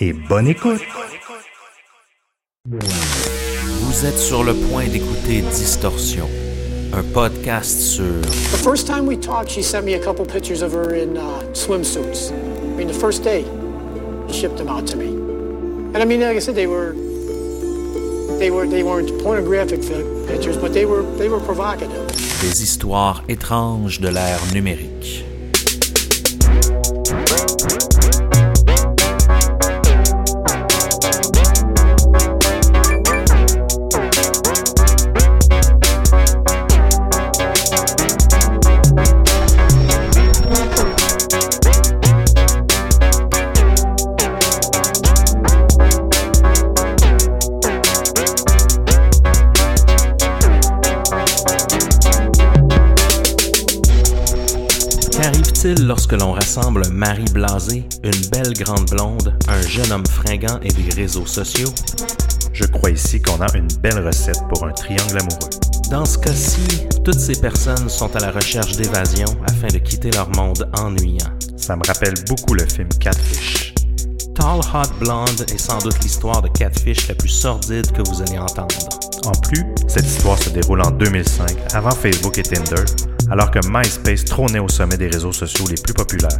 [0.00, 0.80] et bonne écoute.
[2.66, 6.28] Vous êtes sur le point d'écouter Distorsion,
[6.92, 10.72] un podcast sur The first time we talked, she sent me a couple pictures of
[10.72, 12.32] her in uh, swimsuits.
[12.32, 13.44] I mean, the first day,
[14.28, 15.08] she shipped them out to me.
[15.94, 16.94] And I mean, like I said, they were
[18.38, 19.80] they were they weren't pornographic
[20.26, 22.06] pictures, but they were they were provocative.
[22.40, 25.26] des histoires étranges de l'ère numérique.
[55.60, 60.68] Qu'arrive-t-il lorsque l'on rassemble Marie Blasé, une belle grande blonde, un jeune homme fringant et
[60.68, 61.68] des réseaux sociaux?
[62.52, 65.50] Je crois ici qu'on a une belle recette pour un triangle amoureux.
[65.90, 70.34] Dans ce cas-ci, toutes ces personnes sont à la recherche d'évasion afin de quitter leur
[70.34, 71.30] monde ennuyant.
[71.56, 73.74] Ça me rappelle beaucoup le film Catfish.
[74.34, 78.38] Tall Hot Blonde est sans doute l'histoire de Catfish la plus sordide que vous allez
[78.38, 78.74] entendre.
[79.26, 82.84] En plus, cette histoire se déroule en 2005, avant Facebook et Tinder,
[83.30, 86.38] alors que MySpace trônait au sommet des réseaux sociaux les plus populaires.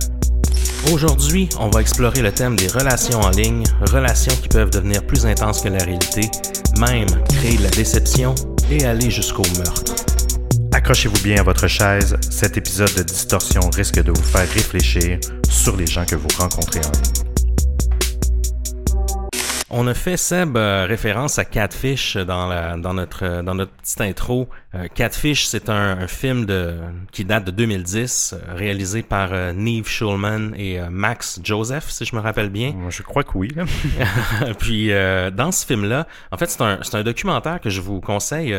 [0.92, 5.26] Aujourd'hui, on va explorer le thème des relations en ligne, relations qui peuvent devenir plus
[5.26, 6.30] intenses que la réalité,
[6.78, 8.34] même créer de la déception
[8.70, 9.94] et aller jusqu'au meurtre.
[10.72, 15.18] Accrochez-vous bien à votre chaise, cet épisode de Distorsion risque de vous faire réfléchir
[15.48, 17.19] sur les gens que vous rencontrez en ligne.
[19.72, 23.70] On a fait, Seb, euh, référence à Catfish dans, la, dans, notre, euh, dans notre
[23.70, 24.48] petite intro.
[24.74, 26.74] Euh, Catfish, c'est un, un film de,
[27.12, 32.16] qui date de 2010, euh, réalisé par euh, Neve Schulman et Max Joseph, si je
[32.16, 32.74] me rappelle bien.
[32.88, 33.48] Je crois que oui.
[33.54, 33.62] là.
[34.58, 38.00] Puis euh, dans ce film-là, en fait, c'est un, c'est un documentaire que je vous
[38.00, 38.56] conseille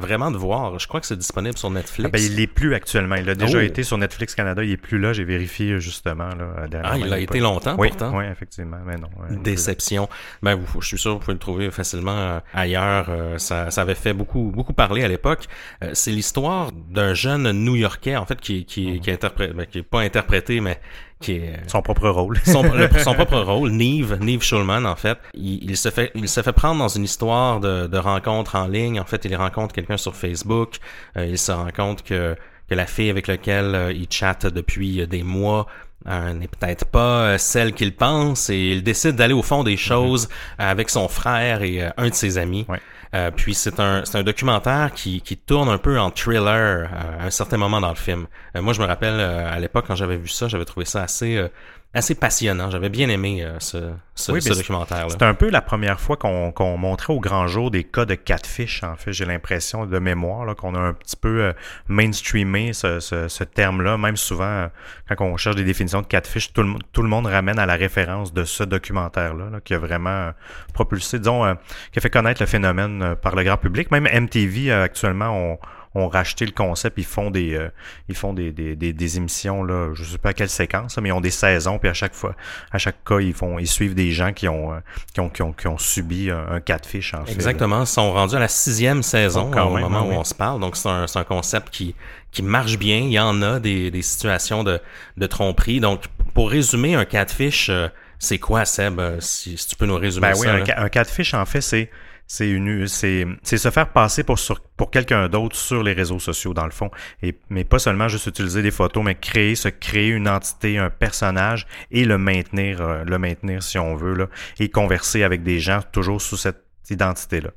[0.00, 0.78] vraiment de voir.
[0.78, 2.08] Je crois que c'est disponible sur Netflix.
[2.08, 3.16] Ah ben, il l'est plus actuellement.
[3.16, 3.60] Il a déjà Oh.
[3.60, 4.62] été sur Netflix Canada.
[4.62, 5.12] Il est plus là.
[5.12, 6.28] J'ai vérifié justement.
[6.28, 7.00] Là, dernièrement.
[7.02, 8.16] Ah, il a été longtemps, oui, pourtant.
[8.16, 8.78] Oui, effectivement.
[8.86, 9.08] Mais non.
[9.42, 10.08] Déception.
[10.42, 13.06] Ben, vous- je suis sûr que vous pouvez le trouver facilement euh, ailleurs.
[13.08, 15.44] Euh, ça, ça avait fait beaucoup, beaucoup parler à l'époque.
[15.82, 19.82] Euh, c'est l'histoire d'un jeune New-Yorkais, en fait, qui, qui, qui, interprète, ben, qui est
[19.82, 20.80] pas interprété, mais
[21.20, 22.38] qui est Son propre rôle.
[22.44, 26.28] son, le- son propre rôle, Neve, Neve Schulman, en fait, il, il se fait, il
[26.28, 29.00] se fait prendre dans une histoire de, de rencontre en ligne.
[29.00, 30.76] En fait, il rencontre quelqu'un sur Facebook.
[31.16, 32.36] Euh, il se rend compte que,
[32.68, 35.66] que la fille avec laquelle euh, il chatte depuis euh, des mois
[36.06, 39.76] euh, n'est peut-être pas euh, celle qu'il pense et il décide d'aller au fond des
[39.76, 40.28] choses
[40.60, 42.64] euh, avec son frère et euh, un de ses amis.
[42.68, 42.80] Ouais.
[43.14, 47.24] Euh, puis c'est un c'est un documentaire qui qui tourne un peu en thriller à
[47.24, 48.26] un certain moment dans le film.
[48.54, 51.48] Moi je me rappelle à l'époque quand j'avais vu ça, j'avais trouvé ça assez euh,
[51.94, 52.70] assez passionnant.
[52.70, 55.08] J'avais bien aimé euh, ce, ce, Oui, ce mais documentaire-là.
[55.10, 58.82] C'est un peu la première fois qu'on montrait au grand jour des cas de catfish,
[58.82, 59.12] en fait.
[59.12, 61.52] J'ai l'impression de mémoire qu'on a un petit peu euh,
[61.88, 63.96] mainstreamé ce, ce, ce terme-là.
[63.96, 64.68] Même souvent, euh,
[65.08, 67.74] quand on cherche des définitions de catfish, tout le, tout le monde ramène à la
[67.74, 70.32] référence de ce documentaire-là, là, qui a vraiment euh,
[70.74, 71.54] propulsé, disons, euh,
[71.92, 73.90] qui a fait connaître le phénomène par le grand public.
[73.90, 75.58] Même MTV, euh, actuellement, ont
[75.94, 77.68] ont racheté le concept, ils font des euh,
[78.08, 81.08] ils font des, des, des, des émissions là, je sais pas à quelle séquence, mais
[81.08, 82.34] ils ont des saisons puis à chaque fois
[82.70, 84.80] à chaque cas ils font ils suivent des gens qui ont euh,
[85.14, 87.32] qui ont qui ont, qui ont subi un, un catfish en fait.
[87.32, 87.80] Exactement.
[87.82, 90.14] Ils sont rendus à la sixième saison Oh, quand au même, moment oui.
[90.14, 90.60] où on se parle.
[90.60, 91.94] Donc, c'est un, c'est un concept qui,
[92.32, 92.98] qui marche bien.
[92.98, 94.80] Il y en a des, des situations de,
[95.16, 95.80] de tromperie.
[95.80, 96.04] Donc,
[96.34, 97.88] pour résumer, un catfish, euh,
[98.18, 98.98] c'est quoi, Seb?
[99.00, 100.40] euh, Si, si tu peux nous résumer Ben ça.
[100.40, 100.82] oui, un, là.
[100.82, 101.90] un catfish, en fait, c'est
[102.28, 104.38] c'est se faire passer pour
[104.76, 106.90] pour quelqu'un d'autre sur les réseaux sociaux dans le fond.
[107.22, 110.90] Et mais pas seulement juste utiliser des photos mais créer se créer une entité un
[110.90, 114.26] personnage et le maintenir euh, le maintenir si on veut là
[114.60, 117.50] et converser avec des gens toujours sous cette identité là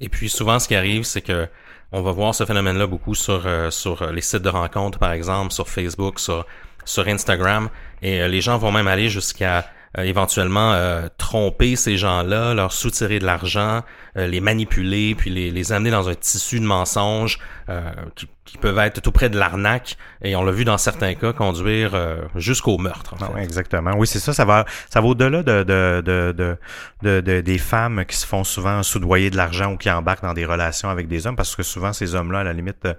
[0.00, 1.46] Et puis souvent, ce qui arrive, c'est que
[1.92, 5.52] on va voir ce phénomène-là beaucoup sur euh, sur les sites de rencontres, par exemple,
[5.52, 6.44] sur Facebook, sur
[6.84, 7.68] sur Instagram,
[8.02, 9.62] et euh, les gens vont même aller jusqu'à euh,
[10.02, 13.82] éventuellement euh, tromper ces gens-là, leur soutirer de l'argent,
[14.16, 17.38] euh, les manipuler, puis les, les amener dans un tissu de mensonges
[17.68, 17.80] euh,
[18.16, 21.32] qui, qui peuvent être tout près de l'arnaque, et on l'a vu dans certains cas
[21.32, 23.14] conduire euh, jusqu'au meurtre.
[23.14, 23.32] en Ah fait.
[23.34, 23.92] ouais, exactement.
[23.96, 24.32] Oui, c'est ça.
[24.32, 26.56] Ça va, ça va au-delà de, de, de, de,
[27.02, 30.34] de- de- des femmes qui se font souvent soudoyer de l'argent ou qui embarquent dans
[30.34, 32.94] des relations avec des hommes, parce que souvent ces hommes-là, à la limite, euh,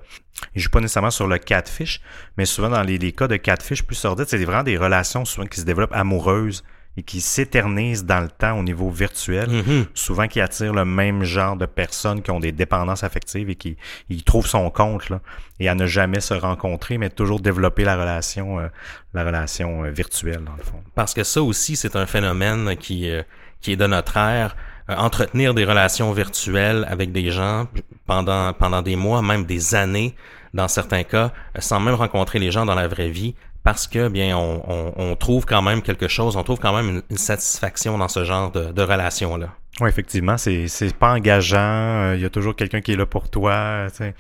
[0.56, 2.02] ils jouent pas nécessairement sur le catfish,
[2.38, 5.46] mais souvent dans les, les cas de catfish plus sordides, c'est vraiment des relations souvent
[5.48, 6.64] qui se développent amoureuses
[6.98, 9.86] et qui s'éternisent dans le temps au niveau virtuel, Mhm.
[9.94, 13.76] souvent qui attirent le même genre de personnes qui ont des dépendances affectives et qui
[14.10, 15.20] ils trouvent son compte là,
[15.60, 18.68] et à ne jamais se rencontrer, mais toujours développer la relation, euh,
[19.14, 20.82] la relation euh, virtuelle dans le fond.
[20.96, 23.24] Parce que ça aussi, c'est un phénomène qui, euh,
[23.62, 24.56] qui est de notre ère.
[24.88, 27.66] Entretenir des relations virtuelles avec des gens
[28.06, 30.16] pendant, pendant des mois, même des années,
[30.54, 33.34] dans certains cas, sans même rencontrer les gens dans la vraie vie,
[33.66, 37.98] parce que bien on, trouve quand même quelque chose, on trouve quand même une, satisfaction
[37.98, 39.50] dans ce genre de, de relation-là.
[39.82, 41.58] Oui, effectivement, c'est c'est pas engageant.
[41.60, 44.16] euh, Il y a toujours quelqu'un qui est là pour toi, tu sais,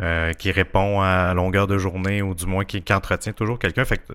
[0.00, 3.84] euh, qui répond à longueur de journée ou du moins qui, qui entretient toujours quelqu'un.
[3.84, 4.14] Fait que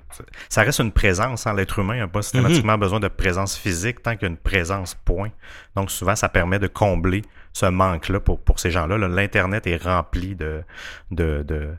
[0.50, 1.46] ça reste une présence.
[1.46, 4.38] Hein, L'être humain n'a pas systématiquement besoin de présence physique tant qu'il y a une
[4.38, 5.30] présence point.
[5.76, 7.22] Donc souvent, ça permet de combler
[7.54, 8.98] ce manque-là pour, pour ces gens-là.
[8.98, 9.08] là.
[9.08, 10.64] L'Internet est rempli de,
[11.12, 11.70] de, de,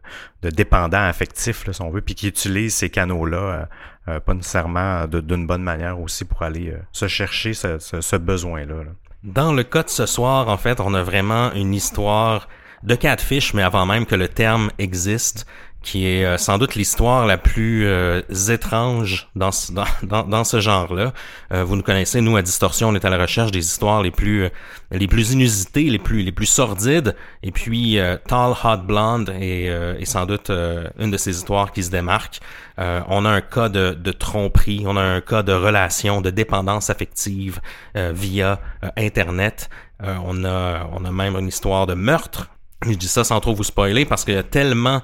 [0.43, 3.69] de dépendants affectifs, là, si on veut, puis qui utilisent ces canaux-là,
[4.09, 8.17] euh, euh, pas nécessairement de- d'une bonne manière aussi pour aller euh, se chercher ce,
[8.17, 8.85] besoin-là.
[8.85, 8.91] là.
[9.23, 12.49] Dans le cas de ce soir, en fait, on a vraiment une histoire
[12.83, 15.47] de catfish, mais avant même que le terme existe,
[15.83, 20.61] qui est euh, sans doute l'histoire la plus euh, étrange dans ce, dans, dans, ce
[20.61, 21.13] genre-là.
[21.53, 24.11] Euh, vous nous connaissez, nous à Distorsion, on est à la recherche des histoires les
[24.11, 24.49] plus euh,
[24.91, 27.17] les plus inusitées, les plus les plus sordides.
[27.43, 31.83] Et puis euh, Tall Hot Blonde est, est sans doute une de ces histoires qui
[31.83, 32.41] se démarque.
[32.79, 36.89] On a un cas de, de tromperie, on a un cas de relation, de dépendance
[36.91, 37.61] affective
[37.95, 38.59] via
[38.97, 39.69] Internet.
[40.03, 42.49] On a on a même une histoire de meurtre.
[42.87, 45.03] Je dis ça sans trop vous spoiler parce qu'il y a tellement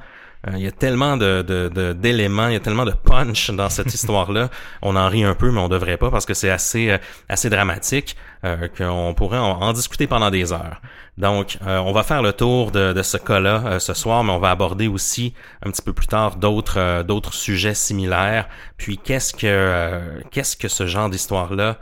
[0.52, 3.68] il y a tellement de, de, de- d'éléments, il y a tellement de punch dans
[3.68, 4.48] cette histoire-là.
[4.82, 6.98] On en rit un peu, mais on devrait pas parce que c'est assez euh,
[7.28, 10.80] assez dramatique euh, qu'on pourrait en, en discuter pendant des heures.
[11.18, 14.32] Donc, euh, on va faire le tour de, de ce cas-là euh, ce soir, mais
[14.32, 15.32] on va aborder aussi
[15.64, 18.48] un petit peu plus tard d'autres euh, d'autres sujets similaires.
[18.76, 21.74] Puis, qu'est-ce que euh, qu'est-ce que ce genre d'histoire-là euh,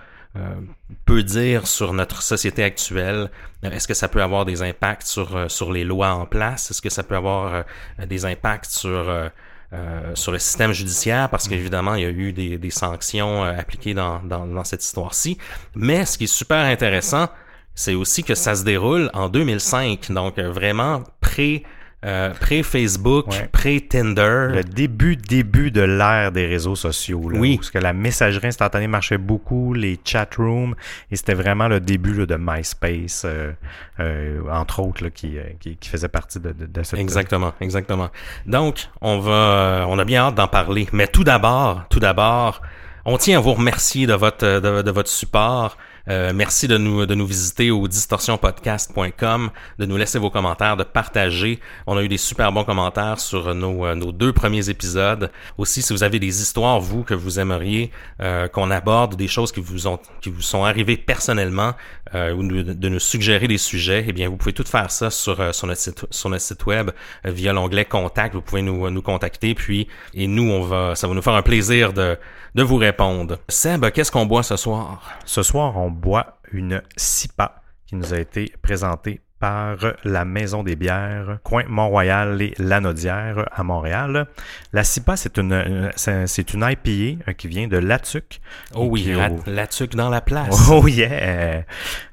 [1.04, 3.30] peut dire sur notre société actuelle
[3.64, 6.70] Euh, Est-ce que ça peut avoir des impacts sur euh, sur les lois en place?
[6.70, 9.28] Est-ce que ça peut avoir euh, des impacts sur euh,
[9.72, 11.28] euh, sur le système judiciaire?
[11.30, 14.84] Parce qu'évidemment il y a eu des, des sanctions euh, appliquées dans, dans, dans cette
[14.84, 15.38] histoire-ci.
[15.74, 17.28] Mais ce qui est super intéressant,
[17.74, 21.64] c'est aussi que ça se déroule en 2005, donc euh, vraiment pré
[22.04, 23.48] euh, pré-Facebook, Ouais.
[23.50, 24.48] pré-Tinder.
[24.52, 27.30] Le début, début de l'ère des réseaux sociaux.
[27.30, 27.56] Là, Oui.
[27.56, 30.74] Parce que la messagerie instantanée marchait beaucoup, les chat rooms,
[31.10, 33.52] et c'était vraiment le début là, de MySpace, euh,
[34.00, 36.98] euh, entre autres, là, qui, euh, qui, qui faisait partie de, de, de cette...
[36.98, 38.10] Exactement, exactement.
[38.46, 40.86] Donc, on va, euh, on a bien hâte d'en parler.
[40.92, 42.60] Mais tout d'abord, tout d'abord,
[43.06, 45.76] on tient à vous remercier de votre, de, de votre support.
[46.08, 50.84] Euh, merci de nous, de nous visiter au distorsionpodcast.com, de nous laisser vos commentaires, de
[50.84, 51.60] partager.
[51.86, 55.30] On a eu des super bons commentaires sur nos, euh, nos deux premiers épisodes.
[55.56, 59.50] Aussi, si vous avez des histoires, vous, que vous aimeriez euh, qu'on aborde, des choses
[59.50, 61.72] qui vous, ont, qui vous sont arrivées personnellement,
[62.14, 65.66] ou de, nous suggérer des sujets, eh bien, vous pouvez tout faire ça sur, sur,
[65.66, 66.92] notre, site, sur notre site web
[67.24, 68.36] via l'onglet Contact.
[68.36, 71.42] Vous pouvez nous, nous contacter, puis et nous, on va, ça va nous faire un
[71.42, 72.16] plaisir de,
[72.54, 73.38] de vous répondre.
[73.48, 75.02] Seb, qu'est-ce qu'on boit ce soir?
[75.24, 80.76] Ce soir, on boit une SIPA qui nous a été présentée par la Maison des
[80.76, 84.26] bières, coin Mont-Royal et Lanaudière à Montréal.
[84.72, 88.40] La CIPA, c'est une, c'est une IPA euh, qui vient de Latuc.
[88.74, 89.12] Oh oui,
[89.46, 90.68] Latuc dans la place.
[90.70, 91.64] Oh yeah!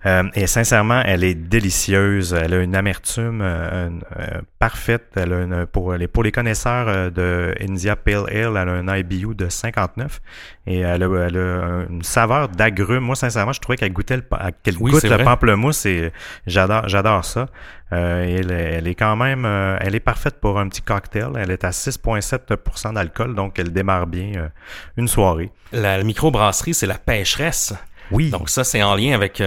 [0.05, 2.33] Euh, et sincèrement, elle est délicieuse.
[2.33, 3.89] Elle a une amertume euh,
[4.59, 5.11] parfaite.
[5.15, 8.97] Elle a une, pour, les, pour les connaisseurs de India Pale Ale, elle a un
[8.97, 10.21] IBU de 59
[10.67, 13.03] et elle a, elle a une saveur d'agrumes.
[13.03, 14.23] Moi, sincèrement, je trouvais qu'elle goûtait le,
[14.63, 16.11] qu'elle goûte le pamplemousse et
[16.45, 17.47] j'adore, j'adore ça.
[17.93, 21.31] Euh, elle, est quand même, euh, elle est parfaite pour un petit cocktail.
[21.37, 24.47] Elle est à 6,7% d'alcool, donc elle démarre bien euh,
[24.97, 25.51] une soirée.
[25.71, 27.73] La microbrasserie, c'est la pêcheresse.
[28.11, 28.29] Oui.
[28.29, 29.41] Donc ça, c'est en lien avec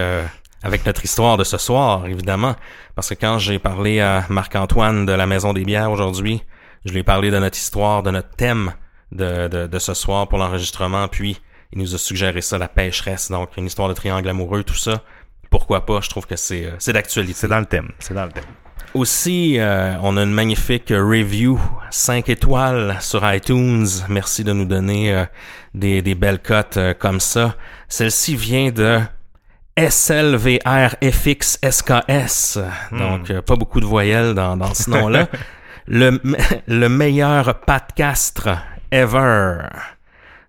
[0.63, 2.55] avec notre histoire de ce soir, évidemment.
[2.95, 6.41] Parce que quand j'ai parlé à Marc-Antoine de la Maison des Bières aujourd'hui,
[6.85, 8.73] je lui ai parlé de notre histoire, de notre thème
[9.11, 11.39] de, de, de ce soir pour l'enregistrement, puis
[11.71, 15.03] il nous a suggéré ça, la pêcheresse, donc une histoire de triangle amoureux, tout ça
[15.49, 17.33] pourquoi pas, je trouve que c'est euh, d'actualité.
[17.35, 18.43] C'est dans le thème, c'est dans le thème.
[18.93, 21.59] Aussi, euh, on a une magnifique review
[21.89, 23.87] 5 étoiles sur iTunes.
[24.07, 25.25] Merci de nous donner euh,
[25.73, 27.55] des, des, belles cotes comme ça.
[27.89, 29.01] Celle-ci vient de
[29.77, 30.59] SLVRFXSKS.
[32.91, 32.97] Hmm.
[32.97, 35.27] Donc, pas beaucoup de voyelles dans, dans ce nom-là.
[35.87, 36.21] le,
[36.67, 38.49] le meilleur podcast
[38.91, 39.57] ever.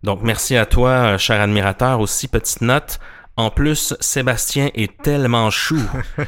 [0.04, 1.98] Donc, merci à toi, cher admirateur.
[1.98, 3.00] Aussi, petite note.
[3.38, 5.78] En plus, Sébastien est tellement chou.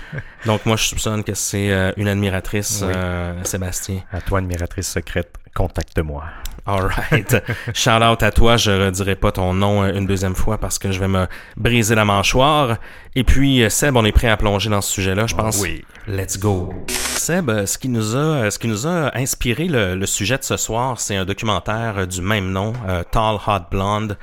[0.47, 4.03] Donc moi, je soupçonne que c'est euh, une admiratrice, euh, Sébastien.
[4.13, 6.25] À toi, admiratrice secrète, contacte-moi.
[6.69, 7.35] Alright.
[7.75, 8.59] Shout out à toi.
[8.59, 11.95] Je redirai pas ton nom euh, une deuxième fois parce que je vais me briser
[11.95, 12.77] la mâchoire.
[13.15, 15.59] Et puis, Seb, on est prêt à plonger dans ce sujet-là, je pense.
[15.63, 15.83] Oui.
[16.07, 16.75] Let's go.
[16.89, 21.01] Seb, ce qui nous a, ce qui nous a inspiré le, sujet de ce soir,
[21.01, 22.75] c'est un documentaire du même nom,
[23.11, 24.19] Tall Hot Blonde.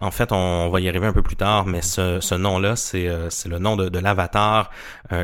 [0.00, 3.08] en fait, on va y arriver un peu plus tard, mais ce, ce nom-là, c'est,
[3.46, 4.70] le nom de, de l'avatar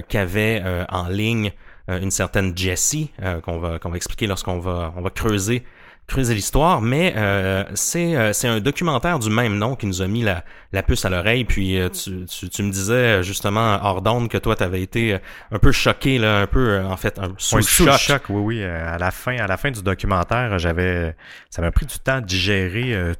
[0.08, 1.52] qu'avait en ligne
[1.88, 3.12] une certaine Jessie,
[3.44, 5.64] qu'on va, qu'on va expliquer lorsqu'on va, on va creuser
[6.06, 10.06] creuser l'histoire, mais euh, c'est euh, c'est un documentaire du même nom qui nous a
[10.06, 11.44] mis la, la puce à l'oreille.
[11.44, 15.18] Puis euh, tu, tu, tu, me disais justement hors d'onde que toi t'avais été
[15.50, 17.98] un peu choqué là, un peu en fait un, sous, ouais, choc.
[17.98, 18.22] choc.
[18.28, 18.64] Oui, oui.
[18.64, 21.16] À la fin, à la fin du documentaire, j'avais,
[21.50, 23.14] ça m'a pris du temps de digérer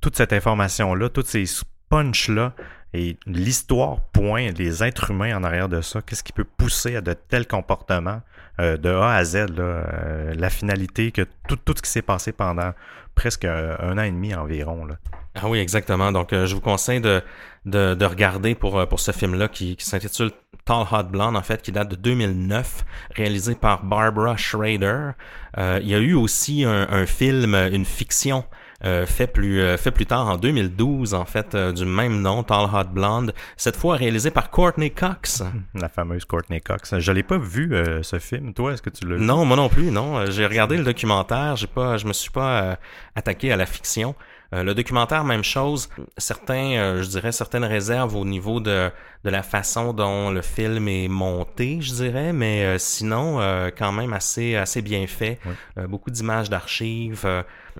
[0.00, 1.44] toute cette information là, toutes ces
[1.88, 2.52] punch là.
[2.94, 7.00] Et l'histoire point les êtres humains en arrière de ça, qu'est-ce qui peut pousser à
[7.00, 8.22] de tels comportements
[8.60, 12.32] euh, de A à Z, euh, la finalité, que tout, tout ce qui s'est passé
[12.32, 12.72] pendant
[13.14, 14.86] presque un, an et demi environ.
[14.86, 14.96] Là.
[15.34, 16.12] Ah oui, exactement.
[16.12, 17.22] Donc, euh, je vous conseille de,
[17.66, 20.32] de, de, regarder pour, pour ce film-là qui, s'intitule
[20.64, 25.10] Tall Hot Blonde, en fait, qui date de 2009, réalisé par Barbara Schrader.
[25.56, 28.44] il y a eu aussi un film, une fiction
[28.84, 32.44] euh, fait plus euh, fait plus tard en 2012 en fait euh, du même nom
[32.44, 35.42] Tall Hot Blonde cette fois réalisé par Courtney Cox.
[35.74, 36.96] La fameuse Courtney Cox.
[36.96, 38.54] Je l'ai pas vu ce film.
[38.54, 40.26] Toi est-ce que tu l'as non moi non plus non.
[40.30, 41.56] J'ai regardé le documentaire.
[41.56, 42.78] J'ai pas je me suis pas
[43.16, 44.14] attaqué à la fiction
[44.52, 45.90] le documentaire, même chose.
[46.16, 48.90] Certains, je dirais, certaines réserves au niveau de,
[49.24, 53.40] de la façon dont le film est monté, je dirais, mais sinon,
[53.76, 55.38] quand même assez, assez bien fait.
[55.76, 57.26] beaucoup d'images d'archives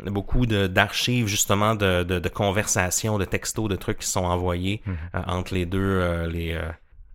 [0.06, 4.96] beaucoup d'archives justement de, de, de, conversations, de textos, de trucs qui sont envoyés mhm.
[5.14, 6.62] euh, entre les deux euh, les euh,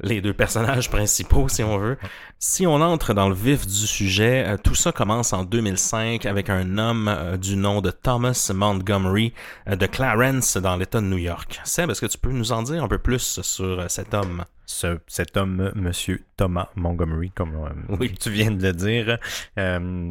[0.04, 1.98] les deux personnages principaux, si on veut.
[2.40, 6.78] Si on entre dans le vif du sujet, tout ça commence en 2005 avec un
[6.78, 9.34] homme du nom de Thomas Montgomery
[9.66, 11.62] de Clarence dans l'État de New York.
[11.64, 14.44] Seb, est-ce que tu peux nous en dire un peu plus sur cet homme?
[14.66, 17.70] Ce, cet homme, Monsieur Thomas Montgomery, comme
[18.00, 18.14] oui.
[18.20, 19.18] tu viens de le dire.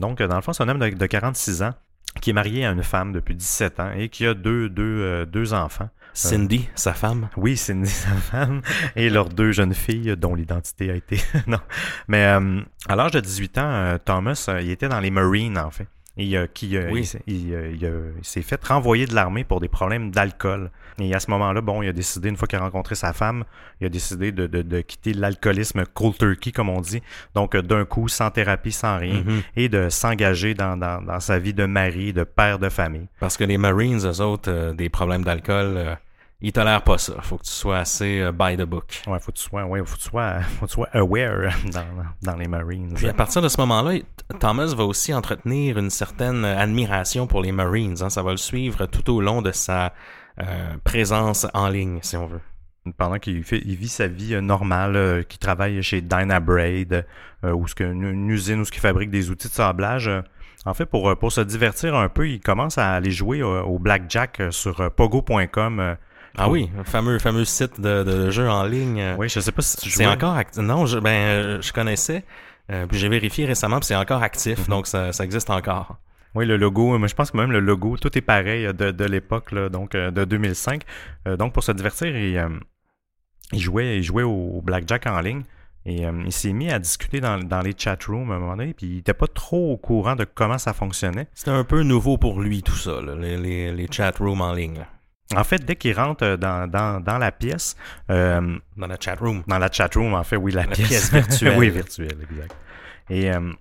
[0.00, 1.75] donc, dans le fond, c'est un homme de, de 46 ans
[2.20, 5.25] qui est marié à une femme depuis 17 ans et qui a deux, deux, euh,
[5.25, 5.88] deux enfants.
[6.14, 7.28] Cindy, sa femme.
[7.37, 8.62] Oui, Cindy, sa femme,
[8.97, 11.21] et leurs deux jeunes filles dont l'identité a été...
[11.47, 11.61] non.
[12.09, 15.71] Mais euh, à l'âge de 18 ans, euh, Thomas, il était dans les Marines, en
[15.71, 16.90] fait et euh, qui euh,
[17.26, 17.90] il, il,
[18.23, 20.71] s'est fait renvoyer de l'armée pour des problèmes d'alcool.
[20.99, 23.45] Et à ce moment-là, bon, il a décidé, une fois qu'il a rencontré sa femme,
[23.81, 27.02] il a décidé de, de, de quitter l'alcoolisme cold turkey, comme on dit.
[27.35, 29.42] Donc, d'un coup, sans thérapie, sans rien, mm-hmm.
[29.57, 33.09] et de s'engager dans, dans, dans, sa vie de mari, de père de famille.
[33.21, 35.97] Parce que les Marines, eux autres, euh, des problèmes d'alcool
[36.42, 37.14] il tolère pas ça.
[37.22, 39.02] Faut que tu sois assez euh, by the book.
[39.06, 41.54] Ouais, faut que tu sois, ouais, faut que tu sois, faut que tu sois aware
[41.72, 41.87] dans,
[42.22, 42.94] dans les Marines.
[42.94, 43.99] Puis à partir de ce moment-là,
[44.40, 47.96] Thomas va aussi entretenir une certaine admiration pour les Marines.
[48.02, 48.11] Hein.
[48.11, 49.92] Ça va le suivre tout au long de sa
[50.40, 52.40] euh, présence en ligne, si on veut.
[52.99, 57.06] Pendant qu'il il vit sa vie euh, normale, euh, qu'il travaille chez Dynabraid,
[57.44, 60.08] euh, ou ce une, une usine où ce fabrique des outils de sablage.
[60.08, 60.22] euh,
[60.64, 63.62] en fait, pour, euh, pour se divertir un peu, il commence à aller jouer euh,
[63.62, 65.96] au blackjack euh, sur euh, pogo.com.
[66.36, 69.00] Ah oui, un fameux, fameux site de, de jeux en ligne.
[69.00, 70.12] euh, Oui, je sais pas si tu C'est jouais.
[70.12, 70.62] encore actif.
[70.62, 72.24] Non, je, ben, euh, je connaissais.
[72.70, 74.66] euh, puis j'ai vérifié récemment, puis c'est encore actif, Mhm.
[74.68, 75.96] donc ça, ça existe encore.
[76.34, 79.04] Oui, le logo, mais je pense que même le logo, tout est pareil de, de
[79.04, 80.82] l'époque, donc de 2005.
[81.28, 82.48] Euh, donc pour se divertir, il, euh,
[83.52, 85.42] il jouait, il jouait au, au blackjack en ligne.
[85.84, 88.56] Et euh, il s'est mis à discuter dans, dans les chat rooms à un moment
[88.56, 91.26] donné, puis il était pas trop au courant de comment ça fonctionnait.
[91.34, 94.52] C'était un peu nouveau pour lui, tout ça, là, les, les, les chat rooms en
[94.54, 94.76] ligne.
[94.78, 94.86] là.
[95.36, 97.76] En fait, dès qu'il rentre euh, dans, dans, dans la pièce,
[98.10, 99.42] euh, Dans la chat room.
[99.46, 100.88] dans la chat room, en fait, oui, la, La pièce.
[100.88, 101.58] pièce virtuelle.
[101.58, 102.54] oui, virtuelle, exact.
[103.10, 103.52] Et euh,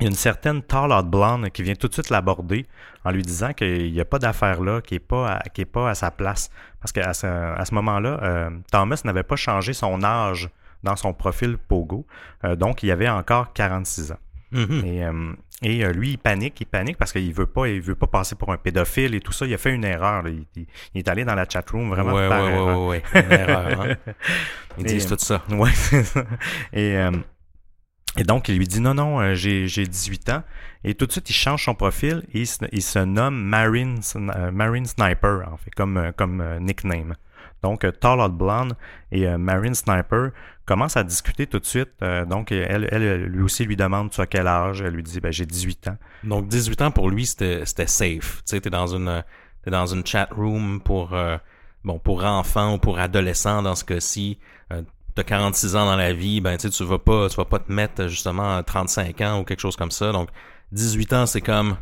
[0.00, 2.66] il y a une certaine tall out blonde qui vient tout de suite l'aborder
[3.04, 5.66] en lui disant qu'il n'y a pas d'affaire là, qu'il n'est pas, à- qu'il est
[5.66, 6.50] pas à sa place.
[6.80, 10.48] Parce qu'à ce, à ce moment-là, euh, Thomas n'avait pas changé son âge
[10.82, 12.06] dans son profil Pogo.
[12.44, 14.18] Euh, donc, il avait encore 46 ans.
[14.54, 15.32] Et, euh,
[15.62, 18.34] et euh, lui, il panique, il panique parce qu'il veut pas, il veut pas passer
[18.34, 19.46] pour un pédophile et tout ça.
[19.46, 20.22] Il a fait une erreur.
[20.22, 20.30] là.
[20.30, 22.80] Il, il- il est allé dans la chatroom vraiment ouais, par ouais, erreur.
[22.80, 23.24] ouais, ouais, ouais.
[23.24, 23.96] Une erreur, hein.
[24.78, 25.42] Ils Et, disent tout ça.
[25.50, 26.24] Ouais, c'est ça.
[26.72, 27.10] Et, euh,
[28.18, 30.42] et donc, il lui dit non, non, euh, j'ai j'ai 18 ans.
[30.84, 34.00] Et tout de suite, il change son profil et il se, il se nomme Marine,
[34.16, 37.14] euh, Marine Sniper, en fait, comme, euh, comme euh, nickname.
[37.62, 38.74] Donc, euh, Tall Blonde
[39.12, 40.30] et euh, Marine Sniper
[40.64, 41.90] commencent à discuter tout de suite.
[42.02, 44.80] Euh, donc, elle, lui aussi lui demande tu as quel âge?
[44.80, 45.96] Elle lui dit ben, j'ai 18 ans.
[46.24, 48.42] Donc 18 ans pour lui c'était safe.
[48.46, 49.24] Tu sais t'es dans une
[49.66, 51.36] dans une chat room pour euh,
[51.84, 54.38] bon pour enfants ou pour adolescents dans ce cas-ci.
[54.72, 54.82] Euh,
[55.14, 57.58] T'as 46 ans dans la vie, ben tu sais tu vas pas tu vas pas
[57.58, 60.10] te mettre justement à 35 ans ou quelque chose comme ça.
[60.10, 60.30] Donc
[60.72, 61.76] 18 ans c'est comme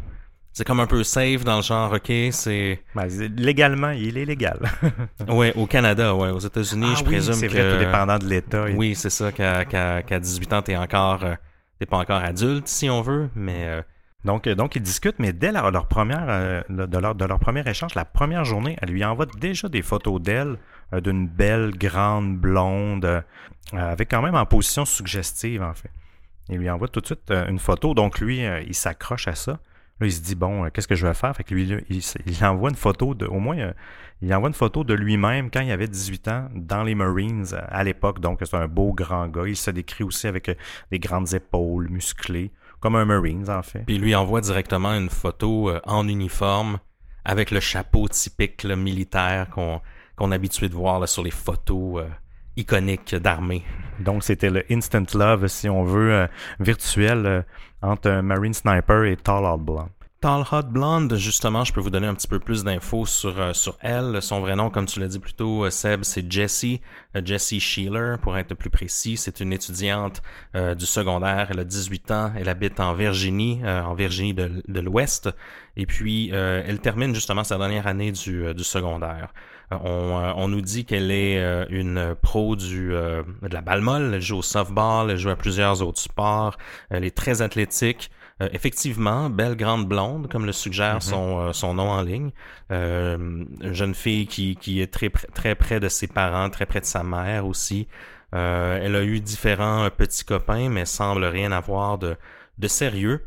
[0.52, 4.24] c'est comme un peu safe dans le genre ok c'est Ben, c'est- légalement, il est
[4.24, 4.58] légal.
[5.28, 8.18] ouais au Canada ouais aux États-Unis Ah je oui, présume c'est que vrai, tout dépendant
[8.18, 8.64] de l'État.
[8.76, 11.34] oui c'est ça qu'à qu'à qu'à 18 ans t'es encore euh,
[11.78, 13.82] t'es pas encore adulte si on veut mais euh,
[14.24, 17.38] Donc, euh, donc ils discutent, mais dès leur, leur première, euh, de, leur, de leur
[17.38, 20.58] premier échange, la première journée, elle lui envoie déjà des photos d'elle,
[20.92, 23.22] euh, d'une belle, grande, blonde, euh,
[23.72, 25.88] avec quand même en position suggestive, en fait.
[26.50, 29.58] Il lui envoie tout de suite une photo, donc lui, il s'accroche à ça.
[30.00, 31.34] Là, il se dit, bon, euh, qu'est-ce que je vais faire?
[31.36, 33.72] Fait que lui, là, il, envoie une photo de, au moins, euh,
[34.22, 37.60] il envoie une photo de lui-même quand il avait 18 ans dans les Marines euh,
[37.68, 38.20] à l'époque.
[38.20, 39.46] Donc, c'est un beau grand gars.
[39.46, 40.56] Il se décrit aussi avec
[40.90, 43.80] des grandes épaules, musclées, comme un Marines, en fait.
[43.80, 46.78] Puis il lui envoie directement une photo en uniforme
[47.24, 49.80] avec le chapeau typique là, militaire qu'on
[50.16, 52.04] qu'on est habitué de voir là, sur les photos
[52.56, 53.64] iconiques d'armée.
[53.98, 56.26] Donc, c'était le instant love, si on veut, euh,
[56.58, 57.42] virtuel euh,
[57.82, 59.88] entre un Marine Sniper et Tall Out Blonde.
[60.20, 63.54] Tall Hot Blonde, justement, je peux vous donner un petit peu plus d'infos sur, euh,
[63.54, 64.20] sur elle.
[64.20, 66.82] Son vrai nom, comme tu l'as dit plus tôt, euh, Seb, c'est Jessie.
[67.16, 69.16] Euh, Jessie Sheeler, pour être plus précis.
[69.16, 70.20] C'est une étudiante
[70.54, 71.46] du secondaire.
[71.50, 72.32] Elle a 18 ans.
[72.36, 75.30] Elle habite en Virginie, en Virginie de, de l'Ouest.
[75.76, 79.32] Et puis, elle termine justement sa dernière année du, du secondaire.
[79.70, 84.12] On, on nous dit qu'elle est une pro du, de la balle molle.
[84.14, 85.10] Elle joue au softball.
[85.10, 86.58] Elle joue à plusieurs autres sports.
[86.90, 88.10] Elle est très athlétique.
[88.42, 92.30] Euh, effectivement, belle grande blonde, comme le suggère son, euh, son nom en ligne.
[92.70, 96.80] Euh, une jeune fille qui, qui est très, très près de ses parents, très près
[96.80, 97.86] de sa mère aussi.
[98.34, 102.16] Euh, elle a eu différents petits copains, mais semble rien avoir de,
[102.58, 103.26] de sérieux.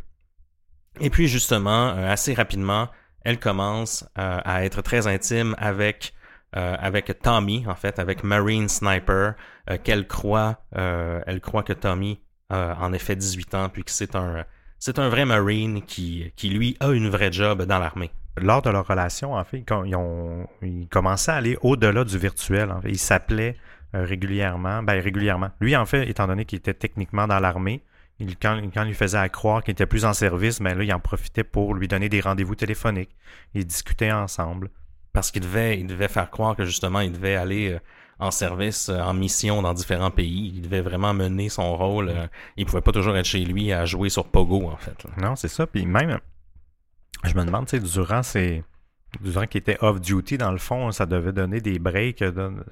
[1.00, 2.90] Et puis justement, euh, assez rapidement,
[3.22, 6.14] elle commence euh, à être très intime avec
[6.56, 9.34] euh, avec Tommy, en fait, avec Marine Sniper,
[9.72, 13.90] euh, qu'elle croit, euh, elle croit que Tommy a en effet 18 ans, puis que
[13.90, 14.46] c'est un
[14.86, 18.12] c'est un vrai Marine qui, qui, lui, a une vraie job dans l'armée.
[18.36, 22.70] Lors de leur relation, en fait, ils, ont, ils commençaient à aller au-delà du virtuel.
[22.70, 22.90] En fait.
[22.90, 23.56] Ils s'appelaient
[23.96, 24.84] euh, régulièrement.
[24.84, 25.52] Ben, régulièrement.
[25.62, 27.82] Lui, en fait, étant donné qu'il était techniquement dans l'armée,
[28.20, 30.84] il, quand, quand il lui faisait à croire qu'il était plus en service, ben là,
[30.84, 33.16] il en profitait pour lui donner des rendez-vous téléphoniques.
[33.54, 34.70] Ils discutaient ensemble.
[35.14, 37.80] Parce qu'il devait, il devait faire croire que justement, il devait aller euh,
[38.20, 40.52] en service, euh, en mission dans différents pays.
[40.56, 42.10] Il devait vraiment mener son rôle.
[42.10, 45.04] euh, il pouvait pas toujours être chez lui à jouer sur Pogo, en fait.
[45.04, 45.12] là.
[45.30, 45.68] Non, c'est ça.
[45.68, 46.20] Puis même,
[47.24, 48.64] je me demande, tu sais, durant ces.
[49.22, 52.24] Durant qu'il était off-duty, dans le fond, ça devait donner des breaks.
[52.24, 52.64] euh, de-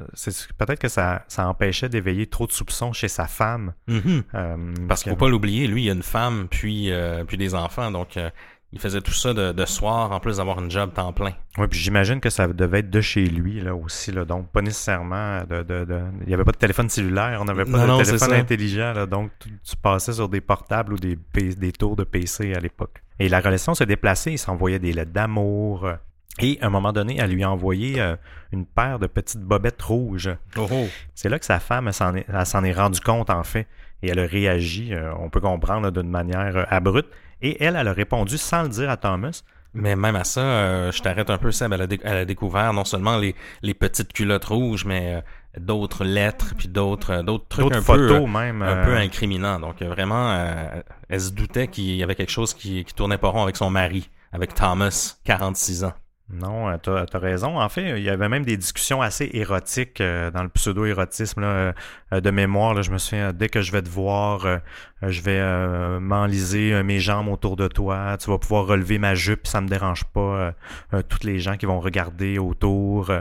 [0.57, 3.73] Peut-être que ça, ça empêchait d'éveiller trop de soupçons chez sa femme.
[3.87, 4.23] Mhm.
[4.33, 7.53] Euh, Parce qu'il faut pas l'oublier, lui, il a une femme, puis, euh, puis des
[7.53, 8.17] enfants, donc
[8.73, 11.33] il faisait tout ça de, de soir en plus d'avoir une job temps plein.
[11.57, 14.61] Oui, puis j'imagine que ça devait être de chez lui là aussi, là, donc pas
[14.61, 15.99] nécessairement de, de, de...
[16.21, 18.93] il n'y avait pas de téléphone cellulaire, on n'avait pas Non, de non, téléphone intelligent,
[18.93, 21.17] là, donc tu, tu passais sur des portables ou des,
[21.73, 23.01] tours de PC à l'époque.
[23.19, 25.85] Et la relation se déplaçait, il s'envoyait des lettres d'amour.
[25.85, 25.95] euh,
[26.39, 28.15] Et à un moment donné, elle lui a envoyé euh,
[28.53, 30.29] une paire de petites bobettes rouges.
[30.57, 30.87] Oh, oh.
[31.13, 33.67] C'est là que sa femme s'en est, s'en est rendue compte, en fait,
[34.03, 37.09] et elle a réagi, euh, on peut comprendre, d'une manière euh, abrupte.
[37.41, 39.43] Et elle, elle a répondu sans le dire à Thomas.
[39.73, 41.71] Mais même à ça, euh, je t'arrête un peu, Seb.
[41.71, 45.21] Elle a, elle a découvert non seulement les, les petites culottes rouges, mais euh,
[45.59, 48.61] d'autres lettres, puis d'autres euh, d'autres trucs D'autres un photos, peu, même.
[48.61, 49.59] un peu incriminants.
[49.59, 50.33] Donc vraiment,
[51.07, 53.69] elle se doutait qu'il y avait quelque chose qui, qui tournait pas rond avec son
[53.69, 55.93] mari, avec Thomas, 46 ans.
[56.33, 57.59] Non, euh, t'as as raison.
[57.59, 61.73] En fait, il y avait même des discussions assez érotiques euh, dans le pseudo-érotisme euh,
[62.11, 62.81] de mémoire.
[62.83, 64.61] Je me souviens, dès que je vais te voir,
[65.01, 68.17] je vais m'enliser mes jambes autour de toi.
[68.17, 70.53] Tu vas pouvoir relever ma jupe, ça me dérange pas.
[71.09, 73.11] toutes les gens qui vont regarder autour.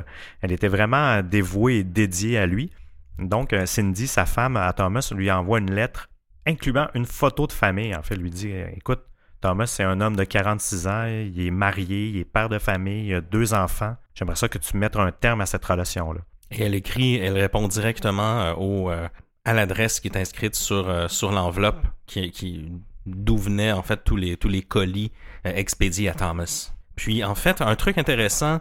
[0.40, 2.70] elle était vraiment dévouée et dédiée à lui.
[3.18, 6.08] Donc, Cindy, sa femme, à Thomas, lui envoie une lettre
[6.46, 7.94] incluant une photo de famille.
[7.94, 9.02] En fait, lui dit, écoute,
[9.40, 13.08] Thomas, c'est un homme de 46 ans, il est marié, il est père de famille,
[13.08, 13.96] il a deux enfants.
[14.14, 16.20] J'aimerais ça que tu mettes un terme à cette relation-là.
[16.50, 19.08] Et elle écrit, elle répond directement euh, au, euh,
[19.44, 22.70] à l'adresse qui est inscrite sur, euh, sur l'enveloppe qui, qui
[23.06, 25.10] d'où venaient en fait tous les, tous les colis
[25.44, 26.72] expédiés à Thomas.
[26.96, 28.60] Puis en fait, un truc intéressant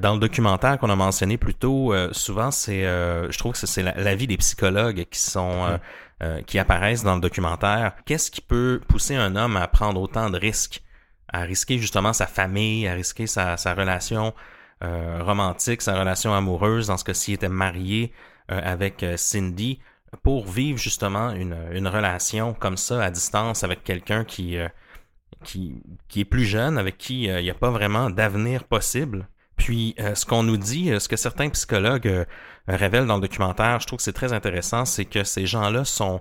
[0.00, 3.66] dans le documentaire qu'on a mentionné plus tôt, souvent c'est, euh, je trouve que c'est-
[3.66, 5.78] c'est la- l'avis des psychologues qui sont
[6.20, 7.92] euh, qui apparaissent dans le documentaire.
[8.04, 10.82] Qu'est-ce qui peut pousser un homme à prendre autant de risques,
[11.28, 14.34] à risquer justement sa famille, à risquer sa, relation
[14.82, 18.12] euh, romantique, sa relation amoureuse, dans ce cas-ci, était marié
[18.50, 19.78] euh, avec Cindy,
[20.24, 24.56] pour vivre justement une, relation comme ça à distance avec quelqu'un qui,
[25.44, 29.28] qui, qui est plus jeune, avec qui il n'y a pas vraiment d'avenir possible.
[29.56, 32.26] Puis ce qu'on nous dit, ce que certains psychologues
[32.76, 36.20] révèlent dans le documentaire, je trouve que c'est très intéressant, c'est que ces gens-là sont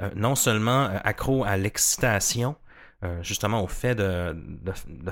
[0.00, 2.56] euh, non seulement euh, accros à l'excitation,
[3.04, 4.36] euh, justement au fait de,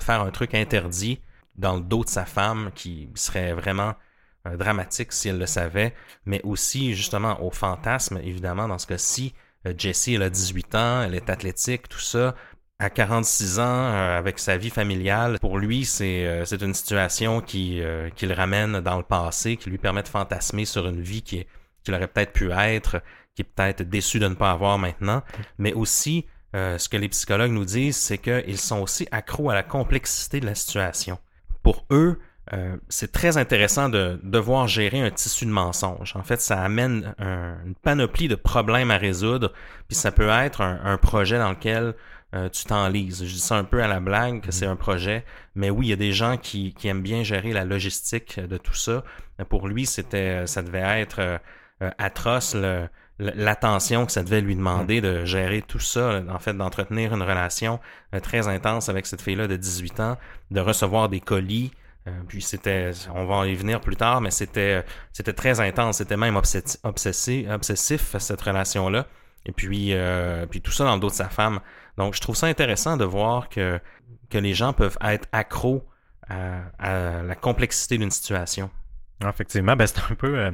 [0.01, 1.21] faire un truc interdit
[1.57, 3.95] dans le dos de sa femme qui serait vraiment
[4.59, 5.93] dramatique si elle le savait,
[6.25, 9.35] mais aussi justement au fantasme, évidemment, dans ce cas-ci.
[9.77, 12.37] Jessie, elle a 18 ans, elle est athlétique, tout ça.
[12.79, 17.81] À 46 ans, euh, avec sa vie familiale, pour lui, c'est euh, une situation qui,
[17.81, 21.23] euh, qui le ramène dans le passé, qui lui permet de fantasmer sur une vie
[21.23, 21.47] qu'il
[21.95, 23.01] aurait peut-être pu être,
[23.35, 25.23] qui est peut-être déçu de ne pas avoir maintenant,
[25.57, 29.55] mais aussi euh, ce que les psychologues nous disent, c'est qu'ils sont aussi accros à
[29.55, 31.19] la complexité de la situation.
[31.63, 32.21] Pour eux,
[32.89, 36.15] c'est très intéressant de devoir gérer un tissu de mensonges.
[36.15, 39.53] En fait, ça amène un- une panoplie de problèmes à résoudre,
[39.89, 41.95] puis ça peut être un projet dans lequel
[42.37, 43.25] euh, tu t'enlises.
[43.25, 45.91] Je dis ça un peu à la blague que c'est un projet, mais oui, il
[45.91, 49.03] y a des gens qui, qui aiment bien gérer la logistique de tout ça.
[49.49, 51.39] Pour lui, c'était, ça devait être euh,
[51.83, 56.53] euh, atroce le- l'attention que ça devait lui demander de gérer tout ça, en fait,
[56.55, 57.81] d'entretenir une relation
[58.15, 60.17] euh, très intense avec cette fille-là de 18 ans,
[60.51, 61.73] de recevoir des colis.
[62.09, 66.17] euh, puis c'était, on va y venir plus tard, mais c'était, c'était très intense, c'était
[66.17, 69.07] même obsessi- obsessi- obsessif cette relation-là.
[69.47, 71.61] Et puis, euh, puis tout ça dans le dos de sa femme.
[71.99, 73.81] Donc, je trouve ça intéressant de voir que
[74.29, 75.87] que les gens peuvent être accros
[76.29, 78.71] à, à la complexité d'une situation.
[79.27, 80.39] Effectivement, ben c'est un peu.
[80.39, 80.51] euh,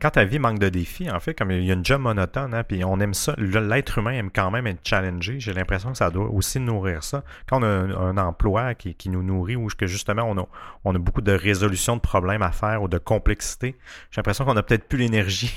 [0.00, 2.52] quand ta vie manque de défis, en fait, comme il y a une job monotone,
[2.52, 5.38] hein, puis on aime ça, l'être humain aime quand même être challengé.
[5.38, 7.22] J'ai l'impression que ça doit aussi nourrir ça.
[7.48, 10.46] Quand on a un, un emploi qui, qui nous nourrit, ou que justement on a,
[10.84, 13.76] on a beaucoup de résolution de problèmes à faire ou de complexité,
[14.10, 15.54] j'ai l'impression qu'on a peut-être plus l'énergie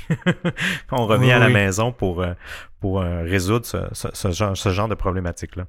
[0.87, 1.53] quand on revient Oui, à la oui.
[1.53, 2.33] maison pour, euh,
[2.79, 5.65] pour euh, résoudre ce, ce- ce genre, ce genre de problématique-là.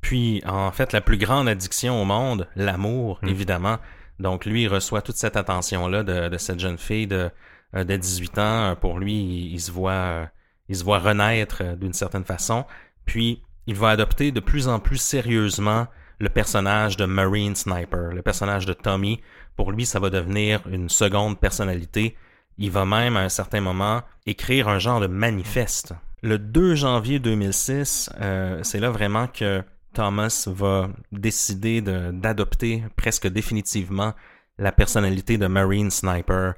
[0.00, 3.28] Puis, en fait, la plus grande addiction au monde, l'amour, Mm.
[3.28, 3.78] évidemment.
[4.18, 7.30] Donc, lui, il reçoit toute cette attention-là de, de cette jeune fille de,
[7.74, 8.76] euh, de 18 ans.
[8.80, 10.26] Pour lui, il, il se voit, euh,
[10.68, 12.64] il se voit renaître euh, d'une certaine façon.
[13.06, 15.86] Puis, il va adopter de plus en plus sérieusement
[16.20, 19.20] le personnage de Marine Sniper, le personnage de Tommy.
[19.56, 22.14] Pour lui, ça va devenir une seconde personnalité.
[22.58, 25.94] Il va même, à un certain moment, écrire un genre de manifeste.
[26.24, 33.26] Le 2 janvier 2006, euh, c'est là vraiment que Thomas va décider de- d'adopter presque
[33.26, 34.14] définitivement
[34.58, 36.54] la personnalité de Marine Sniper.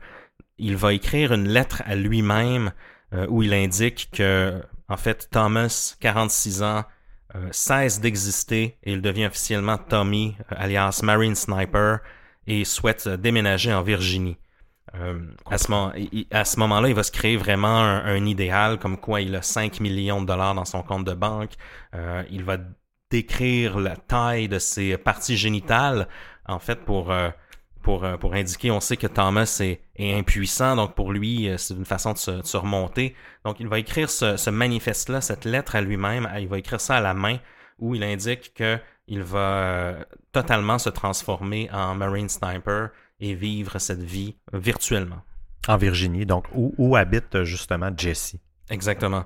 [0.59, 2.70] Il va écrire une lettre à lui-même
[3.12, 6.85] euh, où il indique que, en fait, Thomas, 46 ans,
[7.35, 11.98] euh, cesse d'exister et il devient officiellement Tommy, euh, alias Marine Sniper,
[12.46, 14.37] et souhaite déménager en Virginie.
[14.94, 15.18] Euh,
[15.51, 15.92] à ce, moment,
[16.31, 19.81] à ce moment-là, il va se créer vraiment un, idéal comme quoi il a 5
[19.81, 21.53] millions de dollars dans son compte de banque.
[21.94, 22.59] Euh, il va
[23.11, 26.09] décrire la taille de ses parties génitales,
[26.46, 27.31] en fait, pour, euh,
[27.83, 31.75] pour, euh, pour indiquer, on sait que Thomas est, est impuissant, donc pour lui, c'est
[31.75, 33.14] une façon de se, de se, remonter.
[33.44, 36.96] Donc il va écrire ce, ce manifeste-là, cette lettre à lui-même, il va écrire ça
[36.96, 37.38] à la main,
[37.79, 39.99] où il indique que il va
[40.33, 45.22] totalement se transformer en Marine Sniper et vivre cette vie virtuellement.
[45.68, 48.37] En Virginie, donc où, où habite justement Jesse.
[48.70, 49.24] Exactement.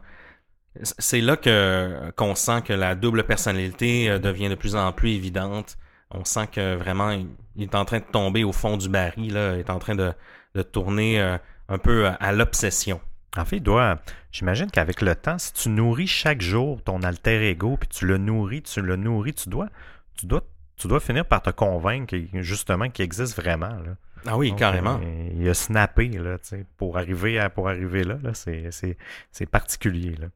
[0.83, 5.11] C'est là que qu'on sent que la double personnalité euh, devient de plus en plus
[5.11, 5.77] évidente.
[6.11, 7.11] On sent que vraiment
[7.57, 9.95] il est en train de tomber au fond du baril, là, il est en train
[9.95, 10.13] de,
[10.55, 11.37] de tourner euh,
[11.69, 13.01] un peu à l'obsession.
[13.37, 14.01] En fait, il doit.
[14.33, 18.19] J'imagine qu'avec le temps, si tu nourris chaque jour ton alter ego, puis tu le
[18.19, 19.69] nourris, tu le nourris, tu dois,
[20.17, 20.43] tu dois,
[20.81, 23.69] tu dois finir par te convaincre justement qu'il existe vraiment.
[23.69, 23.97] Là.
[24.27, 24.99] Ah oui, carrément.
[25.03, 26.37] Euh, il a snappé là,
[26.77, 30.17] pour arriver à, pour arriver là, là c'est particulier.
[30.17, 30.29] Là.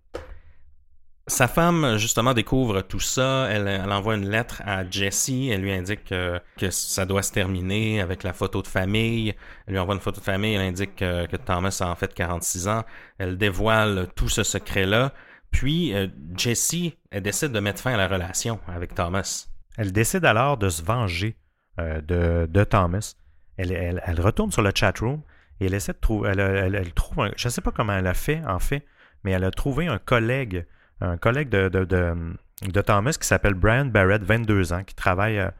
[1.27, 3.49] Sa femme, justement, découvre tout ça.
[3.51, 5.49] Elle, elle envoie une lettre à Jessie.
[5.51, 9.35] Elle lui indique que, que, ça doit se terminer avec la photo de famille.
[9.67, 10.55] Elle lui envoie une photo de famille.
[10.55, 12.85] Elle indique que, que Thomas a en fait 46 ans.
[13.17, 15.15] Elle dévoile tout ce secret-là.
[15.51, 19.54] Puis, euh, Jessie, elle décide de mettre fin à la relation avec Thomas.
[19.77, 21.37] Elle décide alors de se venger
[21.81, 23.15] euh, de, Thomas.
[23.57, 25.23] Elle, retourne sur le chat room
[25.61, 26.31] et elle essaie de trouver.
[26.31, 27.31] Elle, elle trouve.
[27.37, 28.85] Je ne sais pas comment elle a fait, en fait,
[29.23, 30.67] mais elle a trouvé un collègue
[31.01, 35.53] un collègue de, Thomas qui s'appelle Brian Barrett, 22 ans, qui travaille à,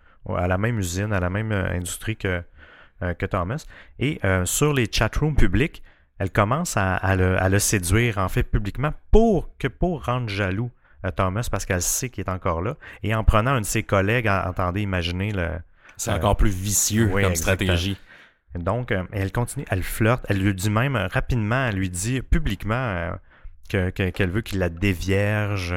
[0.47, 2.43] la même usine, à la même euh, industrie que,
[3.03, 3.67] euh, que Thomas.
[3.99, 5.83] Et sur les chatrooms publics,
[6.19, 10.29] elle commence à, à, le, à, le, séduire, en fait, publiquement, pour, que, pour rendre
[10.29, 10.71] jaloux
[11.13, 12.77] Thomas, parce qu'elle sait qu'il est encore là.
[13.03, 15.49] Et en prenant un de ses collègues, entendez, imaginez le...
[15.97, 17.97] C'est encore plus vicieux comme stratégie.
[18.55, 23.17] Donc, elle continue, elle flirte, elle lui dit même rapidement, elle lui dit publiquement
[23.69, 25.75] qu'elle veut qu'il la dévierge.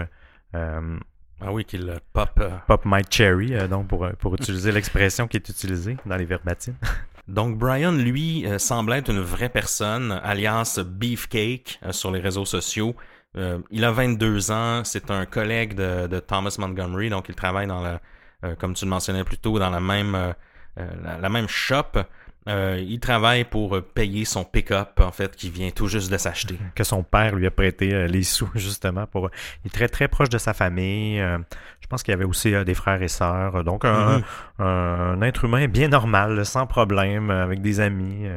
[0.55, 0.99] Euh,
[1.41, 2.29] ah oui, qu'il pop.
[2.39, 2.49] Euh.
[2.67, 6.73] Pop my cherry, euh, donc pour, pour utiliser l'expression qui est utilisée dans les verbatim.
[7.27, 12.95] Donc Brian, lui, semble être une vraie personne, alias Beefcake sur les réseaux sociaux.
[13.35, 17.81] Il a 22 ans, c'est un collègue de, de, Thomas Montgomery, donc il travaille dans
[17.81, 18.01] la,
[18.55, 20.33] comme tu le mentionnais plus tôt, dans la même,
[20.75, 22.03] la, la, même shop.
[22.47, 26.17] Euh, il travaille pour euh, payer son pick-up, en fait, qui vient tout juste de
[26.17, 26.57] s'acheter.
[26.75, 29.05] Que son père lui a prêté euh, les sous, justement.
[29.05, 29.29] pour.
[29.63, 31.17] Il est très, très proche de sa famille.
[31.17, 33.63] je pense qu'il y avait aussi des frères et sœurs.
[33.63, 34.21] Donc, un,
[34.59, 35.23] mm-hmm.
[35.23, 38.27] être humain bien normal, sans problème, avec des amis.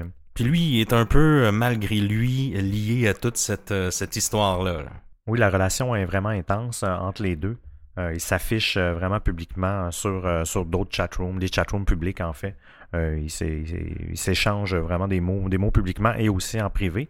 [0.41, 4.85] Lui, est un peu, malgré lui, lié à toute cette, cette histoire-là.
[5.27, 7.59] Oui, la relation est vraiment intense entre les deux.
[7.99, 12.57] il s'affiche vraiment publiquement sur, sur d'autres chatrooms, des chatrooms publics en fait.
[12.95, 17.09] Euh, il s'échange vraiment des mots, publiquement et aussi en privé.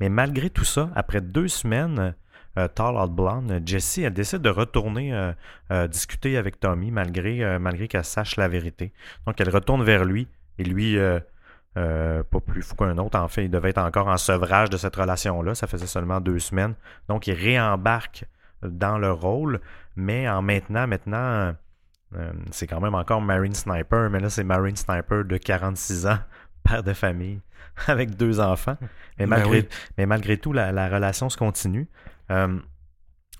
[0.00, 2.14] Mais malgré tout ça, après deux semaines,
[2.58, 5.32] euh, Tall Blonde, Jessie, elle décide de retourner
[5.70, 8.92] euh, discuter avec Tommy malgré, malgré qu'elle sache la vérité.
[9.26, 10.98] Donc elle retourne vers lui et lui,
[11.74, 14.96] pas plus fou qu'un autre, en fait, il devait être encore en sevrage de cette
[14.96, 15.54] relation-là.
[15.54, 16.74] Ça faisait seulement deux semaines.
[17.08, 18.24] Donc il réembarque
[18.62, 19.60] dans le rôle,
[19.96, 21.54] mais en maintenant, maintenant,
[22.16, 26.18] euh, c'est quand même encore Marine Sniper, mais là, c'est Marine Sniper de 46 ans,
[26.64, 27.40] père de famille,
[27.86, 28.76] avec deux enfants.
[29.18, 31.88] Mais ben malgré, mais malgré tout, la, relation se continue.
[32.30, 32.58] Euh,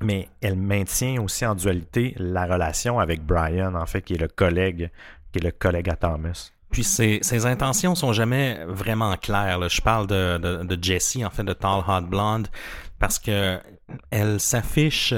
[0.00, 4.28] mais elle maintient aussi en dualité la relation avec Brian, en fait, qui est le
[4.28, 4.90] collègue,
[5.30, 6.50] qui est le collègue à Thomas.
[6.72, 9.68] Puis ses, intentions sont jamais vraiment claires.
[9.68, 12.48] Je parle de, de, Jessie, en fait, de Tall Hot Blonde,
[12.98, 13.60] parce que
[14.10, 15.12] elle s'affiche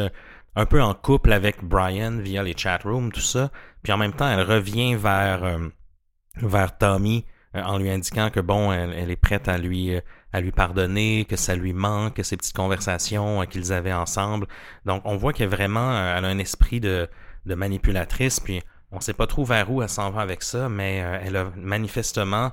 [0.56, 3.50] un peu en couple avec Brian via les chat rooms, tout ça.
[3.82, 8.72] Puis en même temps, elle revient vers, euh, Tommy euh, en lui indiquant que bon,
[8.72, 10.00] elle, est prête à lui, euh,
[10.32, 14.46] à lui pardonner, que ça lui manque, ces petites conversations qu'ils avaient ensemble.
[14.84, 17.08] Donc on voit qu'elle vraiment, elle a un esprit de,
[17.46, 18.62] de manipulatrice, puis
[18.94, 22.52] on sait pas trop vers où elle s'en va avec ça, mais elle a manifestement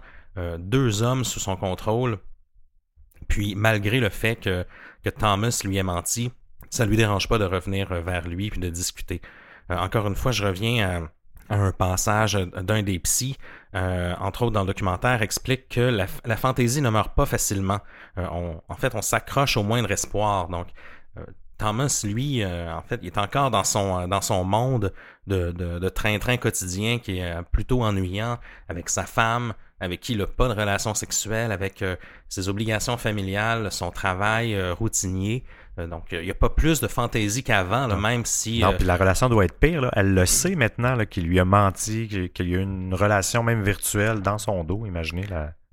[0.58, 2.18] deux hommes sous son contrôle.
[3.28, 4.66] Puis malgré le fait que,
[5.18, 6.32] Thomas lui ait menti,
[6.70, 9.22] ça lui dérange pas de revenir euh, vers lui puis de discuter.
[9.70, 11.10] Euh, encore une fois, je reviens
[11.50, 13.38] à, un passage d'un des psys,
[13.76, 17.80] euh, entre autres dans le documentaire, explique que la, fantaisie ne meurt pas facilement.
[18.16, 20.48] en fait, on s'accroche au moindre espoir.
[20.48, 20.68] Donc,
[21.62, 24.94] Thomas, lui, en fait, il est encore dans son dans son monde
[25.28, 30.48] de train-train quotidien qui est plutôt ennuyant avec sa femme, avec qui il n'a pas
[30.48, 31.84] de relation sexuelle, avec
[32.30, 35.44] ses obligations familiales, son travail routinier.
[35.80, 38.60] Euh, donc, il n'y a pas plus de fantaisie qu'avant, même si...
[38.60, 39.90] Non, euh, puis la relation doit être pire.
[39.94, 44.22] Elle le sait maintenant qu'il lui a menti, qu'il y a une relation même virtuelle
[44.22, 44.86] dans son dos.
[44.86, 45.26] Imaginez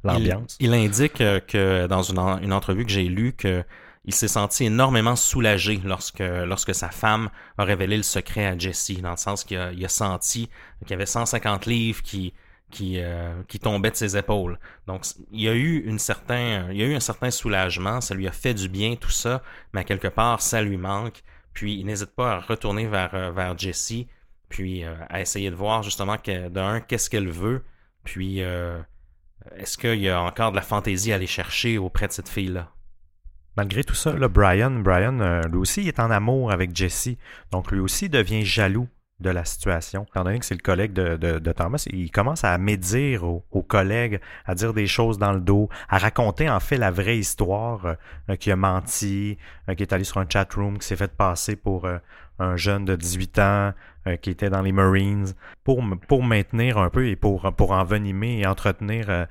[0.04, 0.56] l'ambiance.
[0.60, 3.64] Il, indique euh, que dans une, une entrevue que j'ai lue que
[4.08, 9.10] il s'est senti énormément soulagé lorsque, sa femme a révélé le secret à Jesse, dans
[9.10, 10.48] le sens qu'il a, senti
[10.80, 12.32] qu'il y avait 150 livres qui,
[12.70, 14.58] qui, euh, de ses épaules.
[14.86, 19.10] Donc, il y a eu un certain soulagement, ça lui a fait du bien tout
[19.10, 19.42] ça,
[19.74, 21.22] mais quelque part, ça lui manque.
[21.52, 24.08] Puis, il n'hésite pas à retourner vers, euh, vers Jessie,
[24.48, 27.62] puis euh, à essayer de voir justement que, d'un, qu'est-ce qu'elle veut,
[28.04, 32.30] puis est-ce qu'il y a encore de la fantaisie à aller chercher auprès de cette
[32.30, 32.72] fille-là?
[33.58, 37.18] Malgré tout ça, là, Brian, Brian lui aussi, est en amour avec Jessie.
[37.50, 38.86] Donc, lui aussi devient jaloux
[39.18, 40.06] de la situation.
[40.08, 44.20] Étant donné que c'est le collègue de, de, Thomas, il commence à médire aux, collègues,
[44.46, 47.96] à dire des choses dans le dos, à raconter en fait la vraie histoire,
[48.30, 51.12] euh, qui a menti, euh, qui est allé sur un chat room, qui s'est fait
[51.12, 51.98] passer pour euh,
[52.38, 53.72] un jeune de 18 ans
[54.22, 55.26] qui était dans les Marines,
[55.64, 59.26] pour, pour maintenir un peu et pour, pour envenimer et entretenir,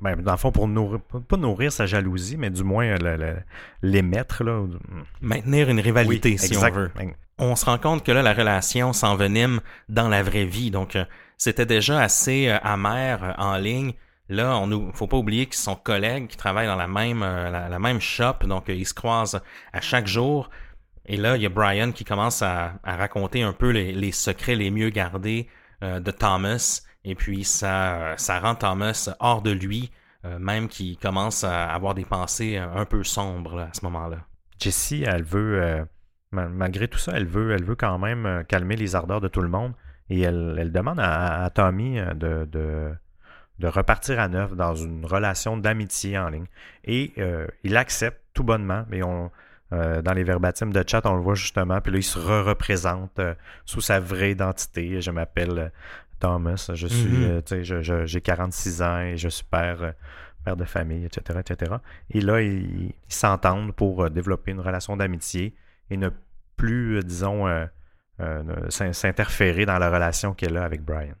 [0.00, 2.96] ben, dans le fond, pour nourrir, pas nourrir sa jalousie, mais du moins
[3.82, 4.42] l'émettre.
[5.20, 6.90] Maintenir une rivalité, si on veut
[7.40, 10.70] on se rend compte que là, la relation s'envenime dans la vraie vie.
[10.70, 11.04] Donc, euh,
[11.38, 13.94] c'était déjà assez euh, amer euh, en ligne.
[14.28, 17.78] Là, on ne faut pas oublier qu'ils sont collègues qui travaillent dans la même, la,
[17.80, 19.40] même shop, donc ils se croisent
[19.72, 20.50] à chaque jour.
[21.10, 24.70] Et là, il y a Brian qui commence à, raconter un peu les, secrets les
[24.70, 25.48] mieux gardés
[25.82, 26.82] de Thomas.
[27.04, 29.90] Et puis, ça, ça rend Thomas hors de lui,
[30.24, 34.18] même qu'il commence à avoir des pensées un peu sombres à ce moment-là.
[34.60, 35.84] Jessie, elle veut
[36.32, 39.42] malgré tout ça, elle veut, elle veut quand même euh, calmer les ardeurs de tout
[39.42, 39.74] le monde.
[40.08, 42.44] Et elle, demande à, Tommy euh, de,
[43.58, 46.46] de, repartir à neuf dans une relation d'amitié en ligne.
[46.84, 48.84] Et euh, il accepte tout bonnement.
[48.88, 49.30] Mais on,
[49.70, 51.80] dans les verbatims de chat, on le voit justement.
[51.80, 53.20] Puis là, il se re-représente
[53.64, 55.00] sous sa vraie identité.
[55.00, 55.70] Je m'appelle
[56.18, 56.70] Thomas.
[56.74, 58.06] Je suis, mm-hmm.
[58.06, 59.94] j'ai 46 ans et je suis père
[60.44, 61.76] père de famille, etc., etc.
[62.10, 65.54] Et là, ils s'entendent pour développer une relation d'amitié
[65.90, 66.10] et ne
[66.56, 67.66] plus, euh, disons, euh,
[68.20, 71.14] euh, s'interférer dans la relation qu'elle a avec Brian.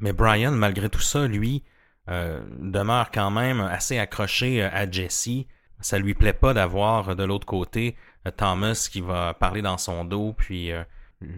[0.00, 1.62] Mais Brian, malgré tout ça, lui,
[2.08, 5.46] demeure quand même assez accroché à Jesse.
[5.80, 7.96] Ça lui plaît pas d'avoir de l'autre côté
[8.36, 10.70] Thomas qui va parler dans son dos, puis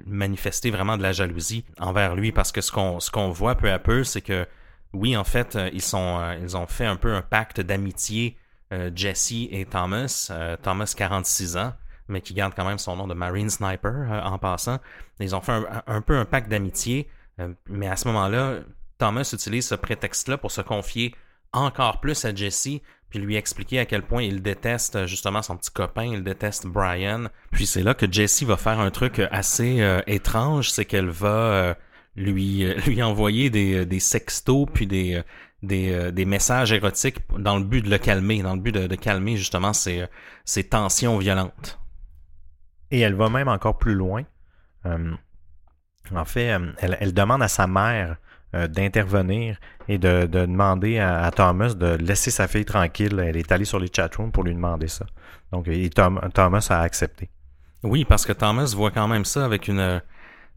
[0.07, 3.71] manifester vraiment de la jalousie envers lui, parce que ce qu'on ce qu'on voit peu
[3.71, 4.47] à peu, c'est que
[4.93, 8.37] oui, en fait, ils sont ils ont fait un peu un pacte d'amitié,
[8.95, 10.33] Jesse et Thomas.
[10.63, 11.73] Thomas 46 ans,
[12.09, 14.79] mais qui garde quand même son nom de Marine Sniper euh, en passant.
[15.19, 17.09] Ils ont fait un, peu un pacte d'amitié,
[17.41, 18.61] euh, mais à ce moment-là,
[18.99, 21.15] Thomas utilise ce prétexte-là pour se confier
[21.53, 22.81] encore plus à Jesse,
[23.13, 26.67] puis lui expliquer à quel point il déteste euh, justement son petit copain, il déteste
[26.67, 27.27] Brian.
[27.51, 31.77] Puis c'est là que Jesse va faire un truc assez étrange, c'est qu'elle va
[32.17, 35.21] lui, lui envoyer des, des sextos puis des,
[35.63, 38.95] des, des, messages érotiques dans le but de le calmer, dans le but de, de
[38.95, 40.09] calmer justement ces,
[40.71, 41.79] tensions violentes.
[42.91, 44.25] Et elle va même encore plus loin.
[44.87, 45.15] Euh,
[46.15, 48.17] en fait, euh, elle, demande à sa mère
[48.55, 53.19] euh, d'intervenir et de, demander à, Thomas de laisser sa fille tranquille.
[53.19, 55.07] Elle est allée sur les chatrooms pour lui demander ça.
[55.53, 55.69] Donc,
[56.35, 57.29] Thomas a accepté.
[57.83, 60.01] Oui, parce que Thomas voit quand même ça avec une,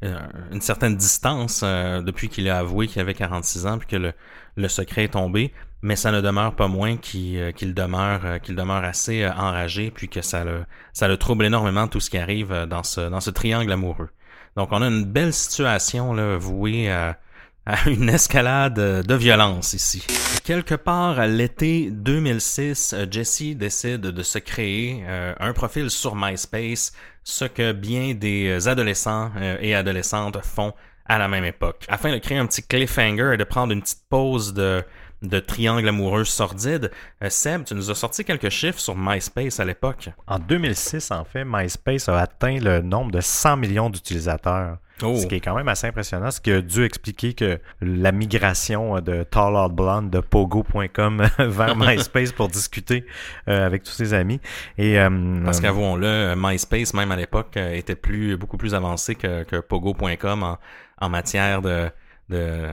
[0.02, 4.14] une certaine distance depuis qu'il a avoué qu'il avait 46 ans puis que le,
[4.56, 5.52] le secret est tombé
[5.86, 9.92] mais ça ne demeure pas moins qu'il euh, demeure euh, qu'il demeure assez euh, enragé
[9.92, 13.22] puis que ça le ça le trouble énormément tout ce qui arrive dans ce dans
[13.22, 14.10] ce triangle amoureux.
[14.58, 17.20] Donc on a une belle situation là vouée à,
[17.88, 20.06] une escalade de violence ici.
[20.44, 25.04] Quelque part à l'été 2006, Jesse décide de se créer
[25.40, 30.74] un profil sur MySpace, ce que bien des adolescents et adolescentes font
[31.08, 34.08] à la même époque, afin de créer un petit cliffhanger et de prendre une petite
[34.10, 34.84] pause de
[35.28, 36.92] de triangle amoureux sordide.
[37.24, 40.10] Euh, Seb, tu nous as sorti quelques chiffres sur MySpace à l'époque.
[40.28, 44.78] En 2006, en fait, MySpace a atteint le nombre de 100 millions d'utilisateurs.
[45.04, 45.18] Oh.
[45.18, 49.02] Ce qui est quand même assez impressionnant, ce qui a dû expliquer que la migration
[49.02, 53.06] de Tall Out Blonde de Pogo.com vers MySpace pour discuter
[53.50, 54.40] euh, avec tous ses amis.
[54.78, 59.58] Et, euh, Parce qu'avouons-le, MySpace, même à l'époque, était plus, beaucoup plus avancé que, que
[59.58, 60.58] Pogo.com en,
[61.02, 61.90] en matière de,
[62.30, 62.70] de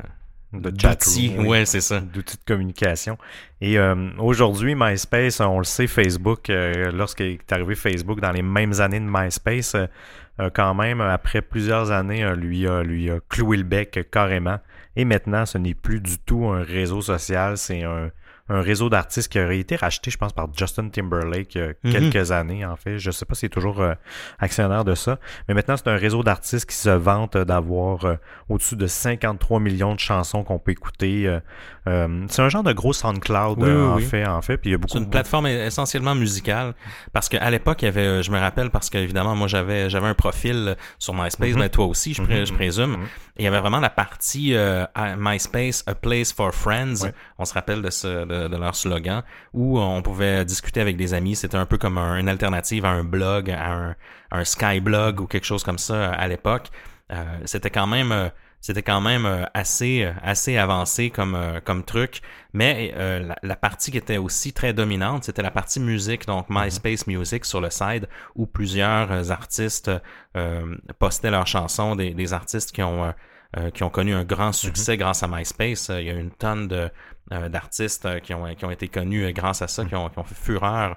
[0.52, 2.00] d'outils, ouais, c'est ça.
[2.00, 3.16] D'outils de communication.
[3.60, 8.42] Et euh, aujourd'hui, MySpace, on le sait, Facebook, euh, lorsqu'il est arrivé Facebook dans les
[8.42, 13.56] mêmes années de MySpace, euh, quand même, après plusieurs années, lui, a, lui a cloué
[13.56, 14.58] le bec carrément.
[14.96, 18.10] Et maintenant, ce n'est plus du tout un réseau social, c'est un,
[18.48, 21.68] un réseau d'artistes qui aurait été racheté, je pense, par Justin Timberlake il y a
[21.84, 21.92] Mhm.
[22.10, 22.98] quelques années, en fait.
[22.98, 23.94] Je sais pas s'il est toujours euh,
[24.40, 25.18] actionnaire de ça.
[25.48, 28.16] Mais maintenant, c'est un réseau d'artistes qui se vante d'avoir euh,
[28.48, 31.26] au-dessus de 53 millions de chansons qu'on peut écouter.
[31.26, 31.40] euh,
[31.88, 34.02] euh, c'est un genre de gros SoundCloud, Oui, euh, oui, en oui.
[34.04, 34.56] fait, en fait.
[34.56, 36.74] Puis il y a beaucoup C'est une plateforme essentiellement musicale
[37.12, 40.06] parce qu'à l'époque il y avait euh, je me rappelle parce qu'évidemment moi j'avais j'avais
[40.06, 41.58] un profil sur MySpace Mhm.
[41.58, 43.02] mais toi aussi je, je présume Mhm.
[43.36, 44.84] Et il y avait vraiment la partie euh,
[45.18, 47.06] MySpace a place for friends
[47.38, 49.22] on se rappelle de ce de, de leur slogan
[49.52, 51.36] où on pouvait discuter avec des amis.
[51.36, 53.96] C'était un peu comme un- une alternative à un blog à un,
[54.30, 56.68] un Skyblog ou quelque chose comme ça à l'époque.
[57.12, 58.28] Euh, c'était quand même euh,
[58.60, 62.22] c'était quand même euh, assez assez avancé comme comme truc.
[62.52, 66.46] Mais euh, la, la partie qui était aussi très dominante c'était la partie musique donc
[66.48, 69.90] MySpace Music sur le side où plusieurs artistes
[70.36, 73.12] euh, postaient leurs chansons des, des artistes qui ont
[73.56, 76.30] euh, qui ont connu un grand succès grâce à MySpace Euh, il y a une
[76.30, 76.90] tonne de
[77.32, 80.18] euh, d'artistes euh, qui ont qui ont été connus grâce à ça qui ont qui
[80.18, 80.96] ont fait fureur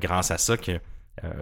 [0.00, 0.56] grâce à ça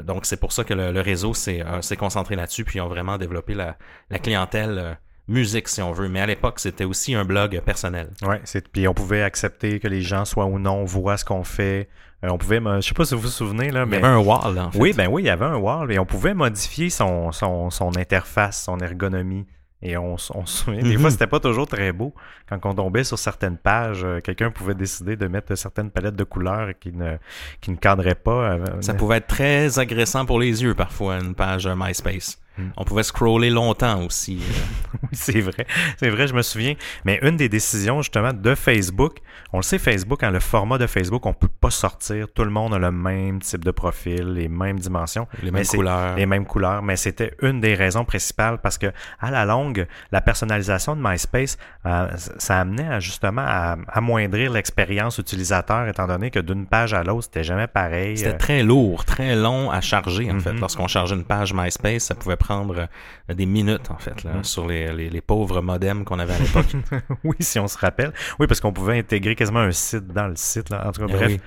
[0.03, 1.63] donc c'est pour ça que le, le réseau s'est
[1.99, 3.77] concentré là-dessus puis ils ont vraiment développé la,
[4.11, 4.95] la clientèle euh,
[5.29, 8.89] musique si on veut mais à l'époque c'était aussi un blog personnel Ouais, c'est puis
[8.89, 11.89] on pouvait accepter que les gens soient ou non voient ce qu'on fait.
[12.25, 14.07] Euh, on pouvait, je sais pas si vous vous souvenez là, il y mais avait
[14.09, 14.79] un wall en fait.
[14.79, 17.97] oui, ben oui, il y avait un wall et on pouvait modifier son son, son
[17.97, 19.47] interface, son ergonomie.
[19.83, 21.01] Et on, on se souvient, des Mhm.
[21.01, 22.15] fois, c'était pas toujours très beau.
[22.49, 26.25] Quand on tombait sur certaines pages, euh, quelqu'un pouvait décider de mettre certaines palettes de
[26.25, 27.17] couleurs qui ne,
[27.63, 28.53] qui ne cadraient pas.
[28.53, 32.39] euh, Ça pouvait être très agressant pour les yeux parfois, une page euh, MySpace.
[32.61, 32.73] Mm.
[32.77, 34.39] On pouvait scroller longtemps aussi.
[34.41, 34.53] euh.
[35.03, 35.67] Oui, c'est vrai.
[35.99, 36.75] C'est vrai, je me souviens.
[37.05, 39.19] Mais une des décisions, justement, de Facebook,
[39.53, 42.27] on le sait, Facebook, hein, le format de Facebook, on peut pas sortir.
[42.35, 45.27] Tout le monde a le même type de profil, les mêmes dimensions.
[45.43, 46.17] Les mêmes couleurs.
[46.17, 46.83] Les mêmes couleurs.
[46.83, 48.89] Mais c'était une des raisons principales parce que,
[49.21, 51.57] à la longue, la personnalisation de MySpace,
[51.87, 57.03] euh, ça amenait à, justement à amoindrir l'expérience utilisateur, étant donné que d'une page à
[57.05, 58.19] l'autre, c'était jamais pareil.
[58.19, 60.53] C'était Euh, très lourd, très long à charger en fait.
[60.53, 60.61] Mhm.
[60.61, 64.45] Lorsqu'on chargeait une page MySpace, ça pouvait prendre euh, des minutes en fait là, Mhm.
[64.45, 66.67] sur les, les, les pauvres modems qu'on avait à l'époque.
[67.25, 68.13] oui, si on se rappelle.
[68.39, 70.71] Oui, parce qu'on pouvait intégrer quasiment un site dans le site.
[70.71, 70.87] Là.
[70.87, 71.29] En tout cas, Ah bref.
[71.29, 71.41] oui.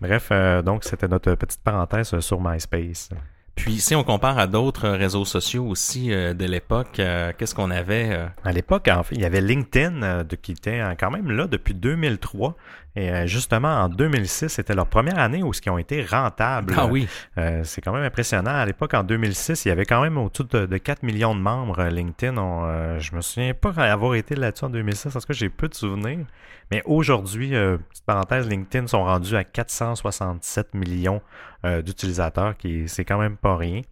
[0.00, 3.10] Bref, euh, donc c'était notre petite parenthèse euh, sur MySpace.
[3.56, 7.72] Puis si on compare à d'autres réseaux sociaux aussi euh, de l'époque, euh, qu'est-ce qu'on
[7.72, 11.30] avait euh, À l'époque, en fait, il y avait LinkedIn de, qui était quand même
[11.32, 12.54] là depuis 2003.
[12.96, 16.74] Et euh, justement, en 2006, c'était leur première année où ils ont été rentables.
[16.76, 18.50] Ah oui, Euh, c'est quand même impressionnant.
[18.50, 21.40] À l'époque, en 2006, il y avait quand même au-dessus de, de 4 millions de
[21.40, 22.36] membres euh, LinkedIn.
[22.38, 25.14] On, euh, je me souviens pas avoir été là-dessus en 2006.
[25.14, 26.26] En tout cas, j'ai peu de souvenirs.
[26.72, 31.22] Mais aujourd'hui, euh, petite parenthèse, LinkedIn sont rendus à 467 millions
[31.84, 33.82] d'utilisateurs, qui c'est quand même pas rien.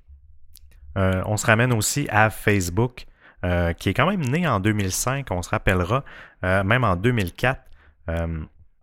[0.95, 3.07] On se ramène aussi à Facebook,
[3.43, 6.05] qui est quand même né en 2005, on se rappellera,
[6.43, 7.61] même en 2004.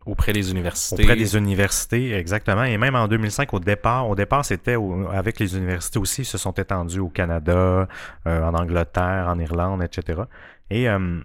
[0.06, 1.02] Auprès des universités.
[1.04, 2.64] auprès des universités, exactement.
[2.64, 4.76] Et même en 2005, au départ, au départ, c'était
[5.12, 7.88] avec les universités aussi, ils se sont étendus au Canada,
[8.28, 10.24] euh, en Angleterre, en Irlande, etc.
[10.70, 11.20] Et euh,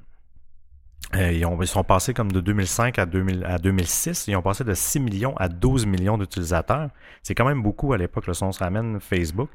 [1.16, 4.26] euh, ils, ont- ils sont passés comme de 2005 à, 2000 à 2006.
[4.28, 6.90] Ils ont passé de 6 millions à 12 millions d'utilisateurs.
[7.22, 9.48] C'est quand même beaucoup à l'époque, le son se ramène Facebook.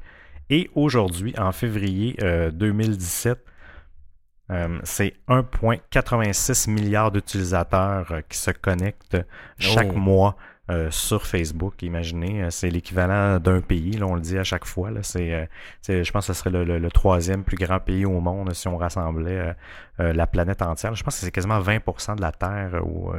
[0.50, 3.38] Et aujourd'hui, en février euh, 2017,
[4.50, 9.16] euh, c'est 1,86 milliard d'utilisateurs euh, qui se connectent
[9.58, 9.98] chaque Oh.
[9.98, 10.36] mois
[10.70, 11.82] euh, sur Facebook.
[11.82, 14.90] Imaginez, c'est l'équivalent d'un pays, là, on le dit à chaque fois.
[14.90, 15.46] Là, c'est,
[15.86, 18.66] je pense que ce serait le, le- le troisième plus grand pays au monde si
[18.68, 19.54] on rassemblait
[19.98, 20.94] la planète entière.
[20.94, 23.10] Je pense que c'est quasiment 20% de la Terre ou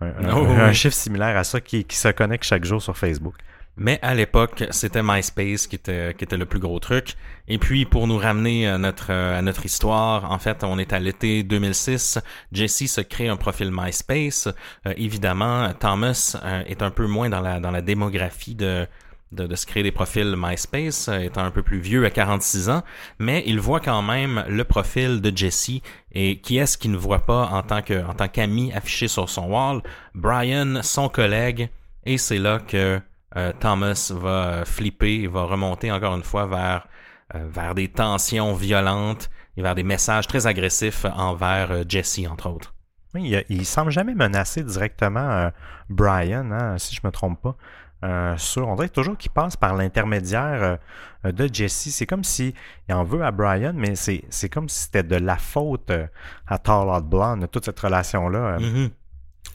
[0.00, 3.34] un, Oh, un chiffre similaire à ça qui, qui se connecte chaque jour sur Facebook.
[3.76, 7.14] Mais à l'époque, c'était MySpace qui était, le plus gros truc.
[7.48, 10.92] Et puis, pour nous ramener à notre, euh, à notre histoire, en fait, on est
[10.92, 12.18] à l'été 2006.
[12.52, 14.48] Jesse se crée un profil MySpace.
[14.86, 18.86] Euh, évidemment, Thomas euh, est un peu moins dans la, démographie de,
[19.32, 22.82] de, se créer des profils MySpace, euh, étant un peu plus vieux à 46 ans,
[23.18, 25.80] mais il voit quand même le profil de Jesse
[26.12, 29.28] et qui est-ce qu'il ne voit pas en tant que en tant qu'ami affiché sur
[29.28, 29.82] son wall?
[30.14, 31.70] Brian, son collègue,
[32.04, 33.00] et c'est là que
[33.36, 36.86] euh, Thomas va euh, flipper et va remonter encore une fois vers
[37.34, 42.74] euh, vers des tensions violentes et vers des messages très agressifs envers Jesse entre autres.
[43.14, 45.50] Oui, il, il semble jamais menacer directement
[45.90, 47.56] Brian, hein, si je me trompe pas.
[48.04, 50.78] Euh, sur, on dirait toujours qu'il passe par l'intermédiaire
[51.24, 51.90] euh, de Jesse.
[51.90, 52.52] C'est comme si
[52.88, 56.06] il en veut à Brian, mais c'est, c'est comme si c'était de la faute euh,
[56.48, 58.58] à Tall Hot Blonde, toute cette relation-là.
[58.58, 58.90] Mhm.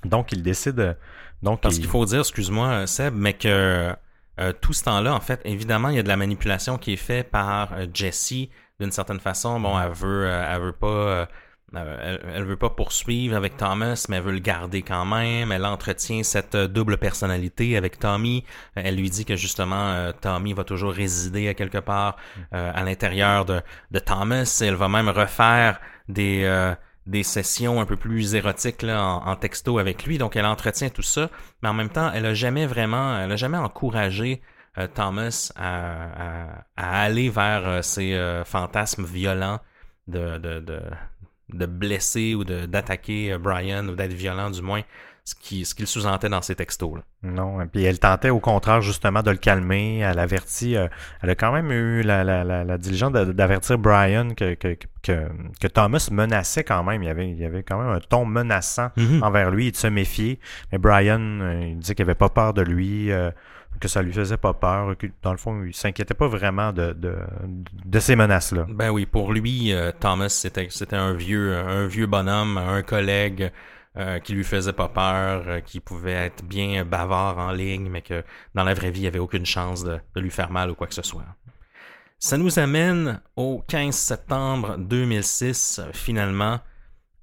[0.05, 0.97] Donc, il décide.
[1.43, 3.93] Euh, Donc, Parce il- qu'il faut dire, excuse-moi euh, Seb, mais que
[4.39, 6.95] euh, tout ce temps-là, en fait, évidemment, il y a de la manipulation qui est
[6.97, 9.59] faite par euh, Jessie d'une certaine façon.
[9.59, 11.25] Bon, elle veut, euh, elle veut pas, euh,
[11.75, 15.51] elle, elle veut pas poursuivre avec Thomas, mais elle veut le garder quand même.
[15.51, 18.45] Elle entretient cette double personnalité avec Tommy.
[18.75, 22.15] Elle lui dit que justement Tommy va toujours résider à quelque part
[22.51, 23.61] à l'intérieur de,
[23.91, 24.61] de Thomas.
[24.63, 26.45] Elle va même refaire des
[27.08, 30.18] des sessions un peu plus érotiques en, texto avec lui.
[30.18, 31.30] Donc elle entretient tout ça,
[31.62, 34.41] mais en même temps, elle a jamais vraiment, elle a jamais encouragé
[34.78, 39.60] euh, Thomas à, aller vers ses euh, fantasmes violents
[40.08, 40.82] de, de,
[41.53, 44.81] de blesser ou d'attaquer Brian ou d'être violent du moins
[45.27, 46.95] ce qu'il ce qu'il sous-entendait dans ses textos.
[46.95, 47.01] Là.
[47.21, 49.97] Non, et puis elle tentait au contraire justement de le calmer.
[49.97, 50.87] Elle avertit, euh,
[51.21, 55.27] elle a quand même eu la, la, la, diligence d'avertir Brian que, que, que,
[55.59, 57.03] que, Thomas menaçait quand même.
[57.03, 59.21] Il y avait, il y avait quand même un ton menaçant mm-hmm.
[59.21, 60.39] envers lui et de se méfier.
[60.71, 63.11] Mais Brian, euh, il dit qu'il avait pas peur de lui.
[63.11, 63.29] Euh,
[63.80, 66.93] que ça lui faisait pas peur, que dans le fond, il s'inquiétait pas vraiment de,
[66.93, 67.15] de,
[67.86, 68.65] de ces menaces-là.
[68.69, 73.51] Ben oui, pour lui, Thomas, c'était, un vieux, un vieux bonhomme, un collègue,
[73.97, 78.03] euh, qui lui faisait pas peur, euh, qui pouvait être bien bavard en ligne, mais
[78.03, 78.23] que
[78.53, 80.86] dans la vraie vie, il n'y avait aucune chance de, lui faire mal ou quoi
[80.86, 81.25] que ce soit.
[82.19, 86.59] Ça nous amène au 15 septembre 2006, finalement,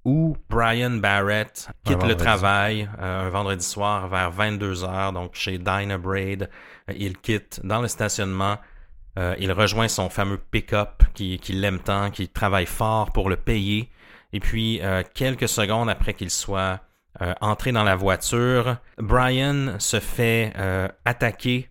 [0.05, 5.98] où Brian Barrett quitte le travail euh, un vendredi soir vers 22h, donc chez Dinah
[5.98, 6.50] Braid.
[6.94, 8.59] il quitte dans le stationnement.
[9.38, 13.90] il rejoint son fameux pick-up qui, qui l'aime tant, qui travaille fort pour le payer.
[14.34, 16.80] Et puis, euh, quelques secondes après qu'il soit
[17.22, 21.70] euh, entré dans la voiture, Brian se fait euh, attaquer.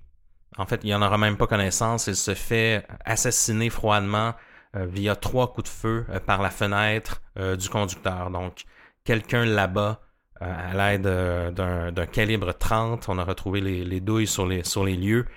[0.57, 2.07] En fait, il n'en aura même pas connaissance.
[2.07, 4.33] Il se fait assassiner froidement
[4.73, 8.31] via trois coups de feu par la fenêtre du conducteur.
[8.31, 8.63] Donc,
[9.03, 10.01] quelqu'un là-bas,
[10.39, 15.27] à l'aide d'un calibre 30, on a retrouvé les, douilles sur les, sur les lieux,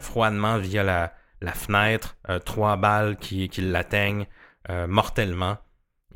[0.00, 4.26] froidement via la, fenêtre, trois balles qui, qui l'atteignent
[4.88, 5.56] mortellement.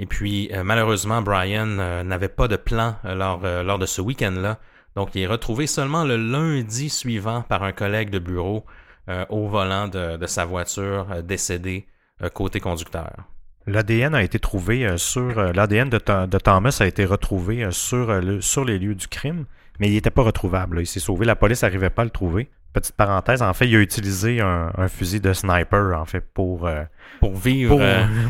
[0.00, 4.00] Et puis, euh, malheureusement, Brian euh, n'avait pas de plan euh, lors, lors de ce
[4.00, 4.58] week-end-là.
[4.96, 8.64] Donc, il est retrouvé seulement le lundi suivant par un collègue de bureau
[9.28, 11.88] au volant de, sa voiture, décédé
[12.28, 13.10] côté conducteur.
[13.66, 18.64] L'ADN a été trouvé sur l'ADN de, de, Thomas a été retrouvé sur, le, sur
[18.64, 19.44] les lieux du crime,
[19.78, 20.80] mais il n'était pas retrouvable.
[20.80, 21.26] Il s'est sauvé.
[21.26, 22.50] La police n'arrivait pas à le trouver.
[22.72, 26.84] Petite parenthèse, en fait, il a utilisé un, fusil de sniper en fait pour euh,
[27.18, 27.76] pour vivre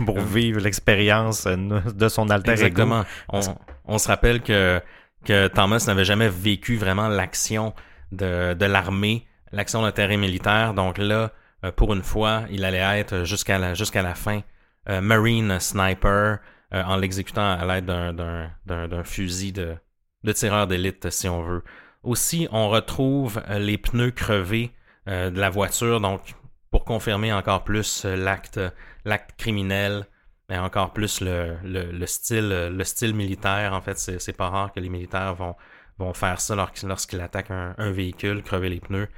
[0.07, 3.05] pour, euh, vivre l'expérience de son alter Exactement.
[3.29, 3.41] On,
[3.85, 4.81] on, se rappelle que
[5.27, 7.75] que Thomas n'avait jamais vécu vraiment l'action
[8.13, 10.73] de, de l'armée, l'action de terrain militaire.
[10.73, 11.29] Donc là, euh,
[11.77, 14.41] pour une fois, il allait être jusqu'à la jusqu'à la fin
[14.89, 16.39] Marine sniper
[16.73, 19.77] en l'exécutant à l'aide d'un fusil de
[20.25, 21.63] de tireur d'élite, si on veut.
[22.03, 24.73] Aussi, on retrouve euh, les pneus crevés
[25.09, 26.35] euh, de la voiture, donc
[26.71, 28.61] pour confirmer encore plus euh, l'acte
[29.05, 30.07] l'acte criminel
[30.51, 33.73] et encore plus le, le, style le style militaire.
[33.73, 35.55] En fait, c'est pas rare que les militaires vont
[35.99, 39.09] vont faire ça lorsqu'ils attaquent un, véhicule, crever les pneus.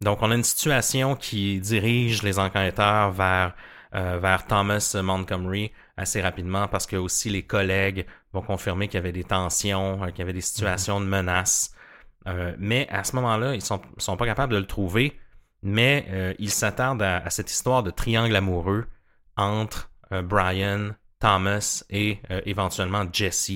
[0.00, 3.54] Donc, on a une situation qui dirige les enquêteurs vers
[3.92, 9.12] vers Thomas Montgomery assez rapidement parce que aussi les collègues vont confirmer qu'il y avait
[9.12, 11.74] des tensions, qu'il y avait des situations de menaces.
[12.26, 15.18] Euh, mais à ce moment-là, ils sont, sont pas capables de le trouver,
[15.62, 18.86] mais euh, ils s'attardent à, cette histoire de triangle amoureux
[19.36, 23.52] entre euh, Brian, Thomas et éventuellement Jesse.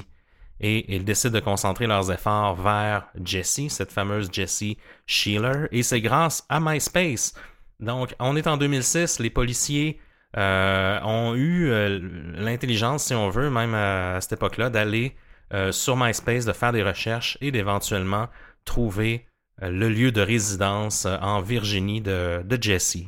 [0.61, 6.01] Et ils décident de concentrer leurs efforts vers Jesse, cette fameuse Jesse Sheeler, et c'est
[6.01, 7.35] grâce à MySpace.
[7.81, 9.99] Donc, on est en 2006, les policiers
[10.37, 11.71] ont eu
[12.35, 15.17] l'intelligence, si on veut, même à, cette époque-là, d'aller
[15.71, 18.29] sur MySpace, de faire des recherches et d'éventuellement
[18.67, 19.27] trouver
[19.63, 22.99] euh, le lieu de résidence euh, en Virginie de, Jesse.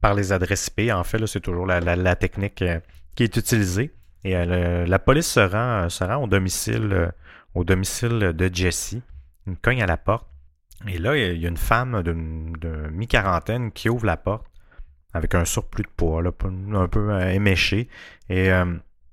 [0.00, 2.80] Par les adresses IP, en fait, c'est toujours la, technique euh,
[3.14, 3.92] qui est utilisée.
[4.24, 7.12] Et la police se rend, se rend au domicile,
[7.54, 8.96] au domicile de Jesse.
[9.46, 10.26] Il cogne à la porte.
[10.86, 14.44] Et là, il y a une femme de, mi-quarantaine qui ouvre la porte
[15.14, 17.88] avec un surplus de poids, un peu éméché.
[18.28, 18.50] Et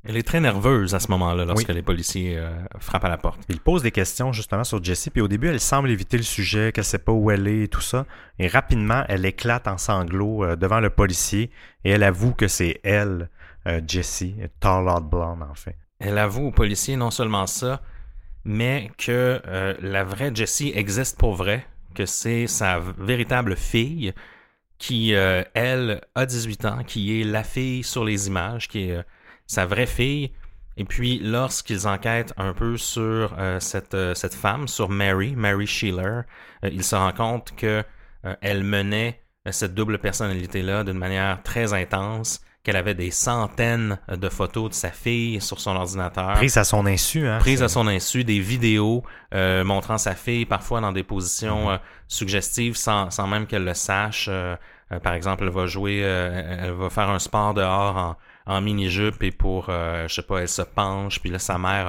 [0.07, 2.49] elle est très nerveuse à ce moment-là lorsque les policiers euh,
[2.79, 3.41] frappent à la porte.
[3.49, 6.71] Il pose des questions justement sur Jessie, puis au début, elle semble éviter le sujet,
[6.71, 8.05] qu'elle sait pas où elle est et tout ça.
[8.39, 11.51] Et rapidement, elle éclate en sanglots euh, devant le policier
[11.83, 13.25] et elle avoue que c'est elle, euh,
[13.87, 15.75] Jessie, Tall Out Blonde en fait.
[15.99, 17.81] Elle avoue au policier non seulement ça,
[18.45, 19.41] mais que
[19.81, 21.65] la vraie Jessie existe pour vrai,
[21.95, 24.13] que c'est sa véritable fille
[24.77, 29.03] qui, elle, a 18 ans, qui est la fille sur les images, qui est
[29.47, 30.31] sa vraie fille.
[30.77, 36.21] Et puis, lorsqu'ils enquêtent un peu sur euh, cette, euh, femme, sur Mary, Mary Sheeler,
[36.63, 37.83] euh, ils se rendent compte que
[38.41, 44.69] elle menait cette double personnalité-là d'une manière très intense, qu'elle avait des centaines de photos
[44.71, 46.33] de sa fille sur son ordinateur.
[46.33, 47.37] Prise à son insu, hein.
[47.39, 49.03] Prise à son insu, des vidéos
[49.33, 51.71] euh, montrant sa fille parfois dans des positions Mhm.
[51.75, 51.77] euh,
[52.09, 54.27] suggestives sans, sans même qu'elle le sache.
[54.29, 54.55] Euh,
[54.91, 58.17] euh, par exemple, elle va jouer, euh, elle va faire un sport dehors en,
[58.53, 61.87] en mini-jupe et pour, euh, je sais pas, elle se penche, puis là, sa mère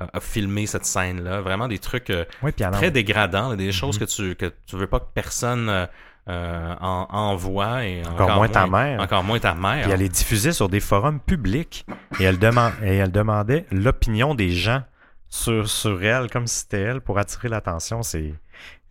[0.00, 1.40] a, filmé cette scène-là.
[1.40, 4.06] Vraiment des trucs euh, Oui, très dégradants, des choses Mhm.
[4.06, 5.88] que tu que tu veux pas que personne
[6.28, 9.00] euh, euh, en, envoie et Encore moins ta mère.
[9.00, 9.84] Encore moins ta mère.
[9.84, 11.86] puis elle les diffusait sur des forums publics
[12.20, 14.82] et elle, deman- et elle demandait l'opinion des gens
[15.28, 18.02] sur, sur elle, comme si c'était elle, pour attirer l'attention.
[18.02, 18.34] C'est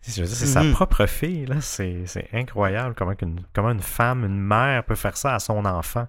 [0.00, 0.72] c'est sa Mhm.
[0.72, 1.56] propre fille, là.
[1.60, 5.64] C'est c'est incroyable comment, qu'une- comment une femme, une mère peut faire ça à son
[5.64, 6.06] enfant.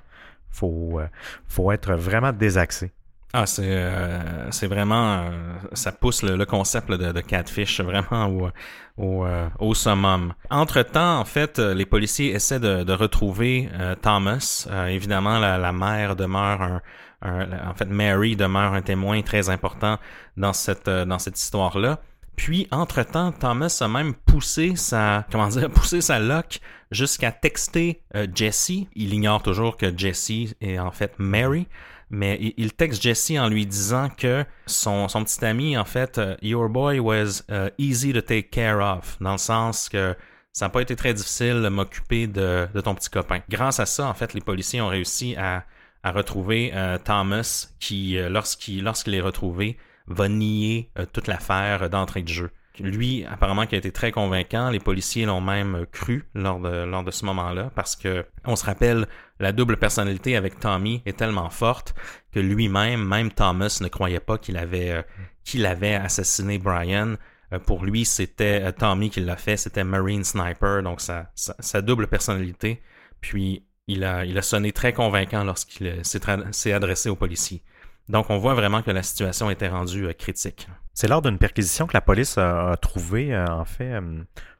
[0.51, 1.07] Faut, euh,
[1.47, 2.91] faut être vraiment désaxé.
[3.31, 5.29] Ah, c'est euh, c'est vraiment euh,
[5.73, 8.49] ça pousse le, concept de, de catfish vraiment au
[8.97, 10.33] au, euh, au summum.
[10.49, 13.69] Entre temps, en fait, euh, les policiers essaient de, retrouver
[14.01, 14.67] Thomas.
[14.89, 16.81] Évidemment, la, mère demeure
[17.21, 19.99] un, en fait Mary demeure un témoin très important
[20.35, 21.99] dans cette dans cette histoire là.
[22.35, 28.01] Puis, entre-temps, Thomas a même poussé sa, comment dire, poussé sa loque jusqu'à texter
[28.33, 28.71] Jesse.
[28.95, 31.67] Il ignore toujours que Jesse est en fait Mary,
[32.09, 36.17] mais il, il texte Jesse en lui disant que son, son petit ami, en fait,
[36.17, 40.15] euh, Your boy was uh, easy to take care of, dans le sens que
[40.51, 43.39] ça n'a pas été très difficile de m'occuper de, de ton petit copain.
[43.49, 45.63] Grâce à ça, en fait, les policiers ont réussi à,
[46.03, 52.23] à retrouver euh, Thomas qui, euh, lorsqu'il est retrouvé, va nier euh, toute l'affaire d'entrée
[52.23, 52.49] de jeu.
[52.79, 54.69] Lui, apparemment, qui a été très convaincant.
[54.69, 58.55] Les policiers l'ont même euh, cru lors de, lors de ce moment-là parce que, on
[58.55, 59.05] se rappelle,
[59.39, 61.95] la double personnalité avec Tommy est tellement forte
[62.31, 67.15] que lui-même, même Thomas, ne croyait pas qu'il avait, euh, avait assassiné Brian.
[67.53, 72.07] Euh, pour lui, c'était euh, Tommy qui l'a fait, c'était Marine Sniper, donc sa, double
[72.07, 72.81] personnalité.
[73.21, 77.63] Puis, il a, sonné très convaincant lorsqu'il s'est adressé aux policiers.
[78.07, 80.67] Donc, on voit vraiment que la situation était rendue critique.
[80.93, 83.99] C'est lors d'une perquisition que la police a, trouvé, en fait,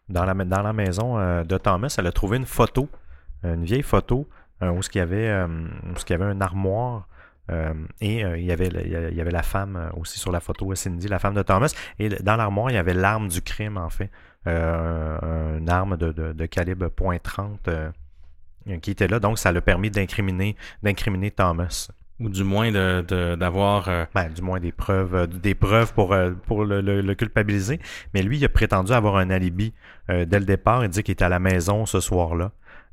[0.08, 2.90] dans, la, dans la maison de Thomas, elle a trouvé une photo,
[3.44, 4.28] une vieille photo,
[4.64, 7.07] euh, où il y avait, euh, où il y avait un armoire.
[7.51, 10.39] euh, et euh, il, y avait, il y avait la femme euh, aussi sur la
[10.39, 11.74] photo, Cindy, la femme de Thomas.
[11.97, 14.10] Et dans l'armoire, il y avait l'arme du crime, en fait.
[14.47, 17.89] Euh, une arme de, de, de calibre .30 euh,
[18.82, 19.20] qui était là.
[19.20, 21.89] Donc, ça l'a permis d'incriminer, d'incriminer Thomas.
[22.20, 23.88] Ou du moins de, de- d'avoir...
[23.88, 27.80] euh, Ben, du moins des preuves, des preuves pour, pour le, le- le culpabiliser.
[28.14, 29.74] Mais lui, il a prétendu avoir un alibi
[30.10, 30.84] euh, dès le départ.
[30.84, 32.51] Il dit qu'il était à la maison ce soir-là.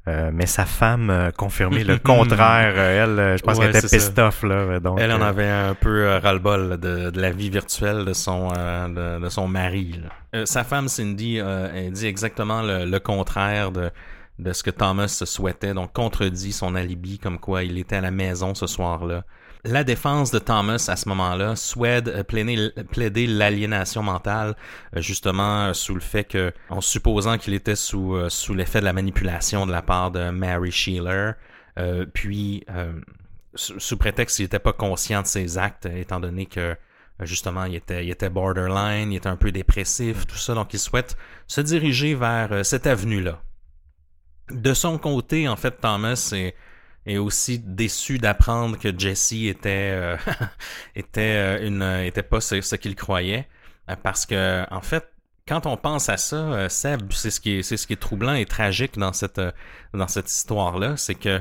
[0.09, 2.74] Euh, mais sa femme a confirmé le contraire.
[2.76, 4.44] Euh, elle, euh, je pense Ouais, qu'elle était c'est pissed off.
[4.44, 8.04] Là, donc, elle en euh, avait un peu euh, ras-le-bol de, de la vie virtuelle
[8.04, 10.00] de son, euh, de, de son mari.
[10.02, 10.11] là.
[10.40, 13.90] Euh, sa femme Cindy, euh, elle dit exactement le, le contraire de,
[14.38, 18.12] de ce que Thomas souhaitait, donc contredit son alibi comme quoi il était à la
[18.12, 19.24] maison ce soir-là.
[19.66, 24.54] La défense de Thomas à ce moment-là souhaite euh, plaider, l'aliénation mentale,
[24.94, 28.16] euh, justement euh, sous le fait que, en supposant qu'il était sous,
[28.54, 31.32] l'effet de la manipulation de la part de Mary Sheeler,
[32.14, 32.64] puis
[33.54, 36.76] sous prétexte qu'il n'était pas conscient de ses actes, étant donné que
[37.20, 40.78] justement il était, il était borderline, il était un peu dépressif, tout ça, donc il
[40.78, 43.42] souhaite se diriger vers cette avenue-là.
[44.50, 46.54] De son côté, en fait, Thomas est,
[47.07, 50.16] est aussi déçu d'apprendre que Jesse était euh,
[50.96, 51.20] était
[51.61, 53.48] euh, une était pas ce, ce qu'il croyait,
[53.90, 55.09] euh, parce que en fait,
[55.48, 57.96] quand on pense à ça, euh, Seb, c'est ce qui est c'est ce qui est
[57.96, 59.52] troublant et tragique dans cette euh,
[59.94, 61.40] dans cette histoire-là, c'est que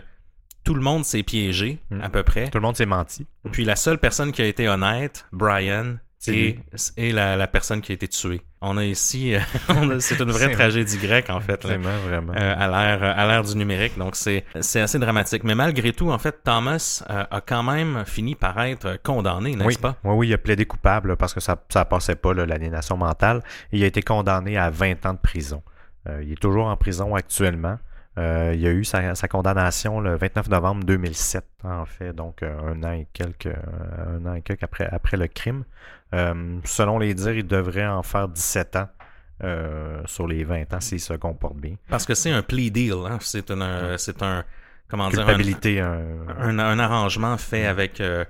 [0.63, 2.01] tout le monde s'est piégé Mm.
[2.01, 2.49] à peu près.
[2.49, 3.28] Tout le monde s'est menti.
[3.51, 5.97] Puis la seule personne qui a été honnête, Brian,
[6.28, 8.41] et, la, la personne qui a été tuée.
[8.61, 9.39] On a ici, euh,
[9.99, 11.63] c'est une vraie tragédie grecque en fait.
[11.63, 11.78] là.
[11.78, 12.34] Vraiment, vraiment.
[12.34, 16.09] Euh, à l'ère à l'ère du numérique donc c'est c'est assez dramatique mais malgré tout
[16.09, 19.97] en fait Thomas euh, a quand même fini par être condamné n'est-ce oui, pas?
[20.03, 23.41] Oui, oui, il a plaidé coupable parce que ça ne passait pas l'aliénation mentale.
[23.71, 25.63] Et il a été condamné à 20 ans de prison.
[26.07, 27.78] Euh, il est toujours en prison actuellement.
[28.18, 32.74] Euh, il a eu sa, sa condamnation le 29 novembre 2007, en fait, donc euh,
[32.74, 35.66] un an et quelques, euh, un an et quelques après, après le crime.
[36.63, 38.88] Selon les dires, il devrait en faire 17 ans
[40.05, 41.76] sur les 20 ans s'il se comporte bien.
[41.89, 43.18] parce que c'est un plea deal hein.
[43.20, 43.51] c'est
[43.97, 44.45] c'est un
[44.88, 45.34] comment dire un,
[46.39, 48.26] un, un, un arrangement fait avec euh, euh,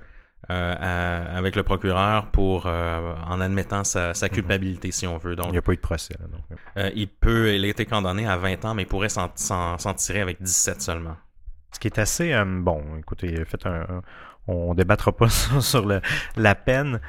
[0.54, 5.46] à- avec le procureur pour euh, en admettant sa, sa culpabilité si on veut donc
[5.48, 6.14] il n'y a pas eu de procès.
[6.20, 6.58] là, donc.
[6.78, 9.28] euh, il peut il a été condamné à 20 ans mais il pourrait s'en
[9.96, 11.16] tirer avec 17 seulement
[11.72, 14.02] Ce qui est assez euh, bon, écoutez, faites un, un-
[14.48, 15.28] on débattra pas
[15.60, 16.00] sur, le-
[16.36, 17.00] la peine,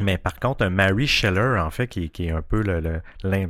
[0.00, 3.48] mais par contre, Mary Scheller, en fait, qui, qui est un peu le, le-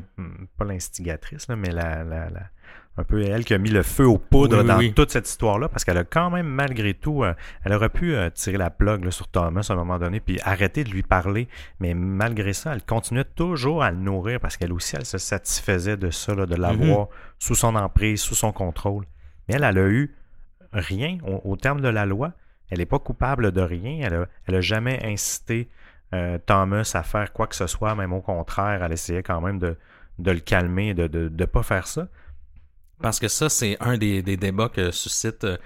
[0.56, 2.50] pas l'instigatrice, mais la, la, la-
[2.98, 5.84] un peu elle qui a mis le feu aux poudres dans toute cette histoire-là, parce
[5.84, 9.28] qu'elle a quand même, malgré tout, euh, elle aurait pu euh, tirer la plug sur
[9.28, 13.24] Thomas à un moment donné, puis arrêter de lui parler, mais malgré ça, elle continuait
[13.24, 17.06] toujours à le nourrir, parce qu'elle aussi, elle se satisfaisait de ça, de l'avoir mhm.
[17.38, 19.04] sous son emprise, sous son contrôle.
[19.48, 20.14] Mais elle, elle a eu
[20.72, 22.32] rien au, terme de la loi.
[22.70, 24.00] Elle n'est pas coupable de rien.
[24.02, 25.68] Elle a, elle a jamais incité
[26.14, 29.58] euh, Thomas à faire quoi que ce soit, même au contraire, elle essayait quand même
[29.58, 29.76] de,
[30.18, 32.08] de le calmer, de ne pas faire ça.
[33.00, 35.56] Parce que ça, c'est un des, débats que suscite euh,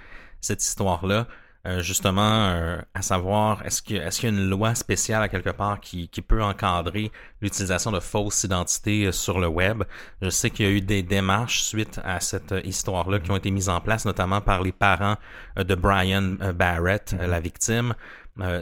[0.41, 1.27] cette histoire-là.
[1.67, 5.79] Euh, justement, euh, à savoir, est-ce qu'il y a une loi spéciale à quelque part
[5.79, 9.83] qui, qui peut encadrer l'utilisation de fausses identités sur le web?
[10.23, 13.51] Je sais qu'il y a eu des démarches suite à cette histoire-là qui ont été
[13.51, 15.17] mises en place, notamment par les parents
[15.55, 17.93] de Brian Barrett, la victime.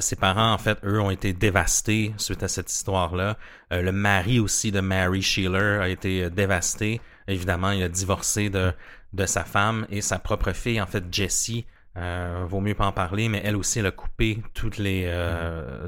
[0.01, 3.37] ses parents, en fait, eux, ont été dévastés suite à cette histoire-là.
[3.71, 6.99] le mari aussi de Mary Sheeler a été dévasté.
[7.29, 8.73] Évidemment, il a divorcé de,
[9.13, 11.65] de sa femme et sa propre fille, en fait, Jessie.
[11.97, 15.87] Euh, vaut mieux pas en parler, mais elle aussi, elle a coupé toutes les, euh,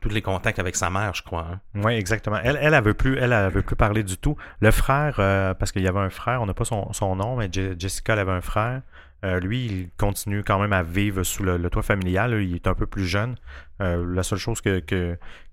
[0.00, 1.46] tous les contacts avec sa mère, je crois.
[1.52, 1.60] Hein.
[1.74, 2.38] Oui, exactement.
[2.42, 4.36] Elle, elle, veut plus, elle, elle veut plus parler du tout.
[4.60, 7.36] Le frère, euh, parce qu'il y avait un frère, on n'a pas son, son, nom,
[7.36, 8.82] mais Jessica, elle avait un frère.
[9.24, 12.42] Euh, lui, il continue quand même à vivre sous le, toit familial.
[12.42, 13.36] Il est un peu plus jeune.
[13.80, 14.80] Euh, la seule chose que,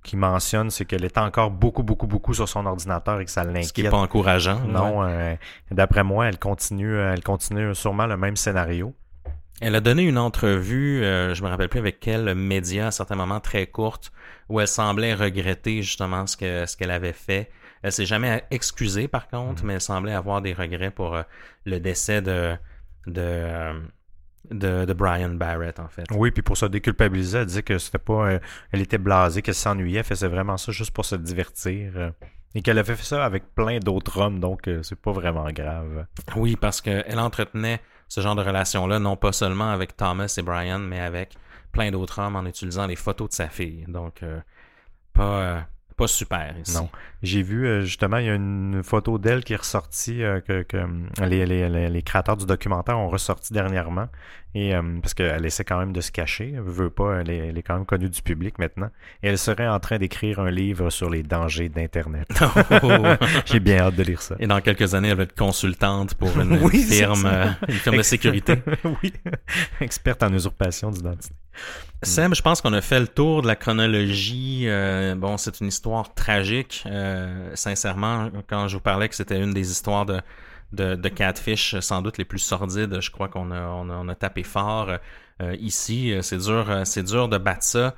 [0.04, 3.44] qu'il mentionne, c'est qu'elle est encore beaucoup, beaucoup, beaucoup sur son ordinateur et que ça
[3.44, 3.66] l'inquiète.
[3.66, 4.60] Ce qui n'est pas encourageant.
[4.62, 5.36] Non, euh,
[5.70, 8.96] d'après moi, elle continue, elle continue sûrement le même scénario.
[9.62, 13.16] Elle a donné une entrevue, je me rappelle plus avec quel média, à un certain
[13.16, 14.14] moment très courte,
[14.48, 17.52] où elle semblait regretter justement ce que ce qu'elle avait fait.
[17.84, 19.66] Elle s'est jamais excusée par contre, mm-hmm.
[19.66, 21.18] mais elle semblait avoir des regrets pour
[21.66, 22.56] le décès de
[23.08, 23.74] de,
[24.52, 26.06] de, Brian Barrett, en fait.
[26.12, 28.32] Oui, puis pour se déculpabiliser, elle disait que c'était pas.
[28.32, 28.40] Euh,
[28.72, 31.94] elle était blasée, qu'elle s'ennuyait, elle faisait vraiment ça juste pour se divertir.
[31.96, 32.12] Euh,
[32.56, 36.08] et qu'elle avait fait ça avec plein d'autres hommes, donc euh, c'est pas vraiment grave.
[36.36, 40.80] Oui, parce qu'elle entretenait ce genre de relation-là, non pas seulement avec Thomas et Brian,
[40.80, 41.36] mais avec
[41.72, 43.86] plein d'autres hommes en utilisant les photos de sa fille.
[43.88, 44.24] Donc,
[45.14, 45.68] pas
[46.00, 46.76] pas super ici.
[46.76, 46.90] Non.
[47.22, 50.66] J'ai vu, euh, justement, il y a une photo d'elle qui est ressortie, euh, que,
[50.74, 50.88] euh,
[51.28, 54.08] les, les, les, créateurs du documentaire ont ressorti dernièrement.
[54.56, 54.74] Et,
[55.04, 56.54] parce qu'elle essaie quand même de se cacher.
[56.56, 58.90] Elle veut pas, elle est, quand même connue du public maintenant.
[59.22, 62.28] Et elle serait en train d'écrire un livre sur les dangers d'Internet.
[62.82, 63.04] Oh.
[63.46, 64.36] J'ai bien hâte de lire ça.
[64.40, 67.30] Et dans quelques années, elle va être consultante pour une firme,
[67.68, 68.56] une firme de sécurité.
[69.04, 69.14] oui,
[69.82, 71.36] experte en usurpation d'identité.
[72.02, 74.64] Sam, je pense qu'on a fait le tour de la chronologie.
[74.68, 76.84] Euh, bon, c'est une histoire tragique.
[76.86, 80.22] Euh, sincèrement, quand je vous parlais que c'était une des histoires de,
[80.72, 84.92] de, Catfish, sans doute les plus sordides, je crois qu'on a, a, tapé fort.
[85.42, 87.96] Euh, ici, c'est dur, c'est dur de battre ça.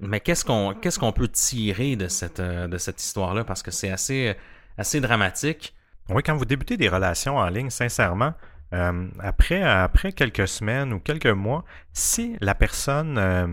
[0.00, 3.44] Mais qu'est-ce qu'on peut tirer de cette, de cette histoire-là?
[3.44, 4.34] Parce que c'est assez,
[4.78, 5.74] assez dramatique.
[6.08, 8.32] Oui, quand vous débutez des relations en ligne, sincèrement,
[8.74, 13.46] euh, après, quelques semaines ou quelques mois, si la personne euh,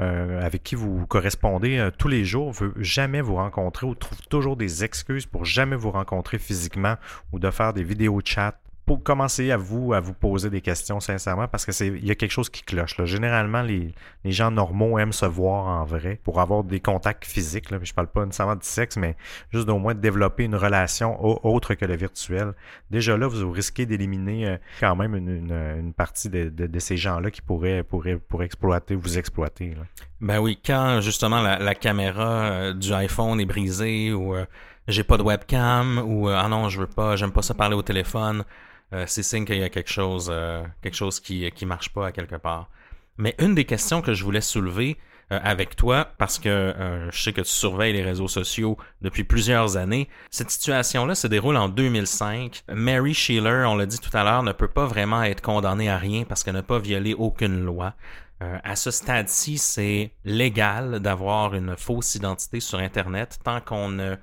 [0.00, 4.56] euh, avec qui vous correspondez tous les jours veut jamais vous rencontrer ou trouve toujours
[4.56, 6.96] des excuses pour jamais vous rencontrer physiquement
[7.32, 11.00] ou de faire des vidéos chat pour commencer à vous à vous poser des questions
[11.00, 12.96] sincèrement parce que c'est il y a quelque chose qui cloche.
[12.98, 13.04] Là.
[13.04, 13.92] Généralement, les,
[14.24, 17.70] les, gens normaux aiment se voir en vrai pour avoir des contacts physiques.
[17.70, 17.78] Là.
[17.82, 19.16] Je parle pas nécessairement du sexe, mais
[19.52, 22.52] juste au moins de développer une relation autre que le virtuel.
[22.90, 27.32] Déjà là, vous risquez d'éliminer euh, quand même une, une, partie de, de, ces gens-là
[27.32, 29.70] qui pourraient, pourraient, pourraient exploiter, vous exploiter.
[29.70, 29.82] Là.
[30.20, 34.46] Ben oui, quand justement la, la caméra euh, du iPhone est brisée ou euh,
[34.86, 37.82] j'ai pas de webcam ou ah non, je veux pas, j'aime pas ça parler au
[37.82, 38.44] téléphone.
[38.92, 42.06] Euh, c'est signe qu'il y a quelque chose, euh, quelque chose qui qui marche pas
[42.06, 42.70] à quelque part.
[43.18, 44.98] Mais une des questions que je voulais soulever
[45.32, 46.74] euh, avec toi, parce que
[47.10, 51.56] je sais que tu surveilles les réseaux sociaux depuis plusieurs années, cette situation-là se déroule
[51.56, 52.62] en 2005.
[52.72, 55.96] Mary Sheeler, on l'a dit tout à l'heure, ne peut pas vraiment être condamnée à
[55.96, 57.94] rien parce qu'elle n'a pas violé aucune loi.
[58.40, 64.16] à ce stade-ci, c'est légal d'avoir une fausse identité sur Internet tant qu'on ne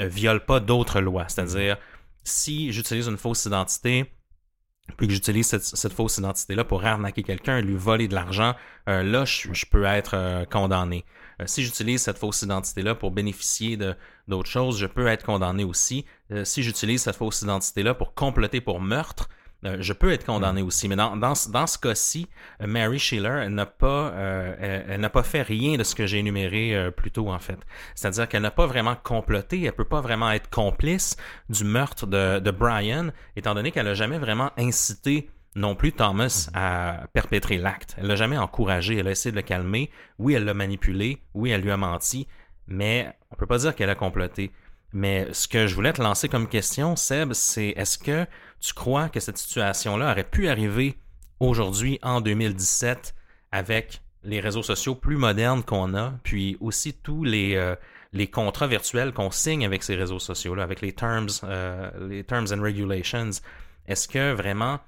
[0.00, 1.26] viole pas d'autres lois.
[1.28, 1.78] C'est-à-dire,
[2.24, 4.12] si j'utilise une fausse identité,
[4.96, 8.54] puis que j'utilise cette, fausse identité-là pour arnaquer quelqu'un, lui voler de l'argent,
[8.88, 11.04] euh, là, je, peux être euh, condamné.
[11.40, 13.78] Euh, si j'utilise cette fausse identité-là pour bénéficier
[14.28, 16.04] d'autres choses, je peux être condamné aussi.
[16.44, 19.28] si j'utilise cette fausse identité-là pour comploter pour meurtre,
[19.64, 20.66] euh, je peux être condamné mm.
[20.66, 20.88] aussi.
[20.88, 22.28] Mais dans, dans, dans ce cas-ci,
[22.62, 26.06] euh, Mary Schiller, elle n'a pas, euh, elle, n'a pas fait rien de ce que
[26.06, 27.58] j'ai énuméré plus tôt, en fait.
[27.94, 31.16] C'est-à-dire qu'elle n'a pas vraiment comploté, elle peut pas vraiment être complice
[31.48, 36.48] du meurtre de, de Brian, étant donné qu'elle n'a jamais vraiment incité non plus Thomas
[36.52, 36.56] mm.
[36.56, 37.96] à perpétrer l'acte.
[37.98, 39.90] Elle l'a jamais encouragé, elle a essayé de le calmer.
[40.18, 42.26] Oui, elle l'a manipulé, oui, elle lui a menti,
[42.66, 44.52] mais on peut pas dire qu'elle a comploté.
[44.92, 48.26] Mais ce que je voulais te lancer comme question, Seb, c'est est-ce que
[48.60, 50.98] tu crois que cette situation-là aurait pu arriver
[51.40, 53.14] aujourd'hui, en 2017,
[53.52, 57.74] avec les réseaux sociaux plus modernes qu'on a, puis aussi tous les, euh,
[58.32, 62.62] contrats virtuels qu'on signe avec ces réseaux sociaux-là, avec les terms, euh, les terms and
[62.62, 63.30] regulations.
[63.86, 64.80] Est-ce que vraiment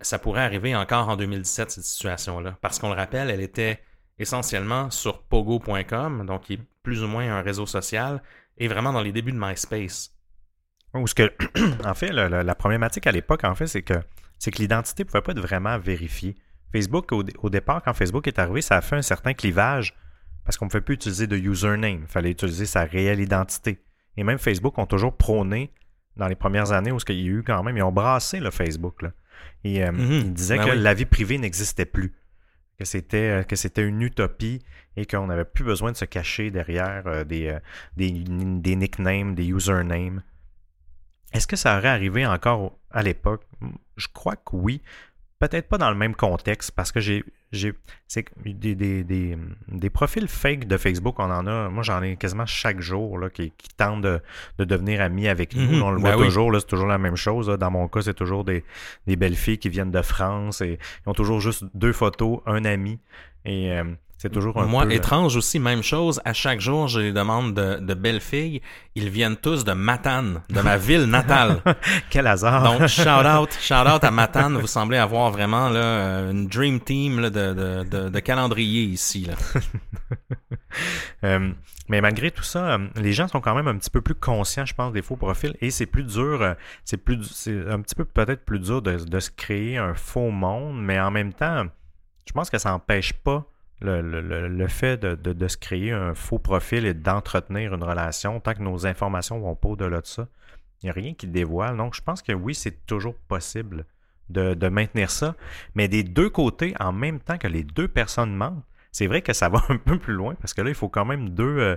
[0.00, 2.56] ça pourrait arriver encore en 2017, cette situation-là?
[2.60, 3.82] Parce qu'on le rappelle, elle était
[4.18, 8.22] essentiellement sur pogo.com, donc qui est plus ou moins un réseau social,
[8.58, 10.11] et vraiment dans les débuts de MySpace.
[11.06, 11.32] Ce que,
[11.84, 13.94] en fait, la, problématique à l'époque, en fait, c'est que
[14.38, 16.34] c'est que l'identité ne pouvait pas être vraiment vérifiée.
[16.72, 19.94] Facebook, au, départ, quand Facebook est arrivé, ça a fait un certain clivage
[20.44, 22.00] parce qu'on ne pouvait plus utiliser de username.
[22.02, 23.78] Il fallait utiliser sa réelle identité.
[24.16, 25.70] Et même Facebook ont toujours prôné
[26.16, 28.50] dans les premières années où il y a eu quand même, ils ont brassé le
[28.50, 29.02] Facebook.
[29.02, 29.12] Là.
[29.64, 30.20] Et euh, mm-hmm.
[30.20, 32.12] ils disaient ben que la vie privée n'existait plus,
[32.78, 34.60] que c'était euh, que c'était une utopie
[34.96, 37.56] et qu'on n'avait plus besoin de se cacher derrière euh, des,
[37.96, 40.22] des, des, nicknames, des usernames.
[41.32, 43.42] Est-ce que ça aurait arrivé encore à l'époque?
[43.96, 44.80] Je crois que oui.
[45.38, 47.24] Peut-être pas dans le même contexte parce que j'ai
[48.08, 49.36] c'est des, des, des,
[49.68, 51.68] des, profils fake de Facebook, on en a.
[51.68, 54.20] Moi, j'en ai quasiment chaque jour là, qui, qui tentent de,
[54.58, 55.76] de, devenir amis avec nous.
[55.76, 55.82] Mhm.
[55.82, 57.48] on le voit ben toujours, c'est toujours la même chose.
[57.48, 58.64] Dans mon cas, c'est toujours des,
[59.06, 62.64] des belles filles qui viennent de France et ils ont toujours juste deux photos, un
[62.64, 62.98] ami.
[63.44, 63.84] Et euh,
[64.22, 66.20] c'est toujours un Moi, euh, étrange aussi, même chose.
[66.24, 68.62] À chaque jour, j'ai des demandes de, de belles filles.
[68.94, 71.60] Ils viennent tous de Matane, de ma ville natale.
[72.08, 72.62] Quel hasard.
[72.62, 74.58] Donc, shout out, shout out à Matane.
[74.58, 79.24] Vous semblez avoir vraiment là, euh, une dream team là, de, de, de, calendrier ici.
[79.24, 79.34] Là.
[81.22, 81.52] Euh,
[81.88, 84.74] mais malgré tout ça, les gens sont quand même un petit peu plus conscients, je
[84.74, 85.54] pense, des faux profils.
[85.60, 89.20] Et c'est plus dur, c'est plus, c'est un petit peu peut-être plus dur de, de
[89.20, 91.66] se créer un faux monde, mais en même temps,
[92.26, 93.51] je pense que ça n'empêche pas
[93.82, 98.86] le, fait de, se créer un faux profil et d'entretenir une relation, tant que nos
[98.86, 100.28] informations vont pas au-delà de ça,
[100.82, 101.76] il n'y a rien qui dévoile.
[101.76, 103.84] Donc, je pense que oui, c'est toujours possible
[104.28, 105.36] de, maintenir ça.
[105.74, 109.32] Mais des deux côtés, en même temps que les deux personnes mentent, c'est vrai que
[109.32, 111.76] ça va un peu plus loin parce que là, il faut quand même deux, euh,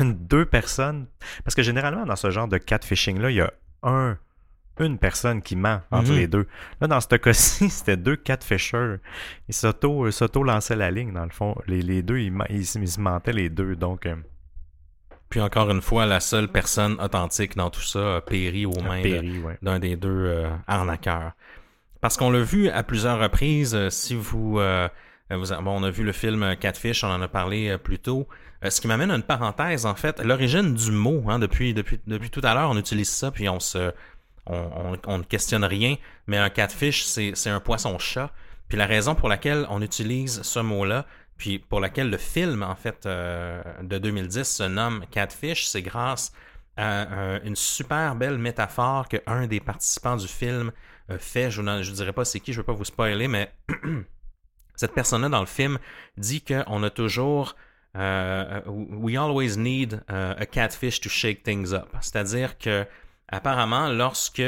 [0.00, 1.06] deux personnes.
[1.44, 3.52] Parce que généralement, dans ce genre de catfishing-là, il y a
[3.82, 4.18] un
[4.78, 6.16] une personne qui ment entre mhm.
[6.16, 6.46] les deux.
[6.80, 8.96] Là, dans ce cas-ci, c'était deux catfishers.
[9.48, 11.56] Ils euh, s'auto-lançaient la ligne, dans le fond.
[11.66, 13.76] Les, deux, ils, se mentaient les deux.
[13.76, 14.06] Donc.
[14.06, 14.16] Euh,
[15.28, 19.02] Puis encore une fois, la seule personne authentique dans tout ça a péri aux mains
[19.62, 21.32] d'un des deux euh, arnaqueurs.
[22.00, 27.04] Parce qu'on l'a vu à plusieurs reprises, si vous, on a vu le film Catfish,
[27.04, 28.26] on en a parlé plus tôt.
[28.66, 32.30] ce qui m'amène à une parenthèse, en fait, l'origine du mot, hein, depuis, depuis, depuis
[32.30, 33.92] tout à l'heure, on utilise ça, puis on se,
[34.46, 38.30] on, ne questionne rien, mais un catfish, c'est un poisson-chat.
[38.68, 41.06] Puis la raison pour laquelle on utilise ce mot-là,
[41.40, 46.32] puis pour laquelle le film, en fait, euh, de 2010 se nomme Catfish, c'est grâce
[46.76, 50.70] à une super belle métaphore que un des participants du film
[51.10, 51.50] euh, fait.
[51.50, 53.52] Je ne dirais pas c'est qui, je ne veux pas vous spoiler, mais
[54.76, 55.78] cette personne-là dans le film
[56.16, 57.56] dit qu'on a toujours...
[57.96, 61.88] Euh, we always need a catfish to shake things up.
[62.00, 62.86] C'est-à-dire que
[63.30, 64.42] apparemment, lorsque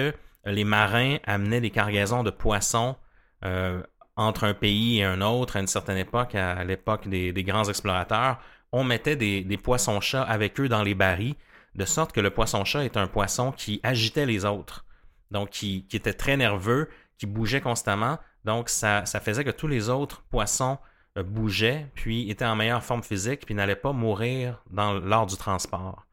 [0.45, 2.97] les marins amenaient des cargaisons de poissons
[3.45, 3.83] euh,
[4.17, 8.39] entre un pays et un autre à une certaine époque, à, l'époque des, grands explorateurs,
[8.73, 11.35] on mettait des, poissons-chats avec eux dans les barils,
[11.75, 14.85] de sorte que le poisson-chat est un poisson qui agitait les autres,
[15.31, 20.23] donc qui, était très nerveux, qui bougeait constamment, donc ça, faisait que tous les autres
[20.31, 20.79] poissons
[21.17, 26.05] euh, bougeaient, puis étaient en meilleure forme physique, puis n'allaient pas mourir lors du transport.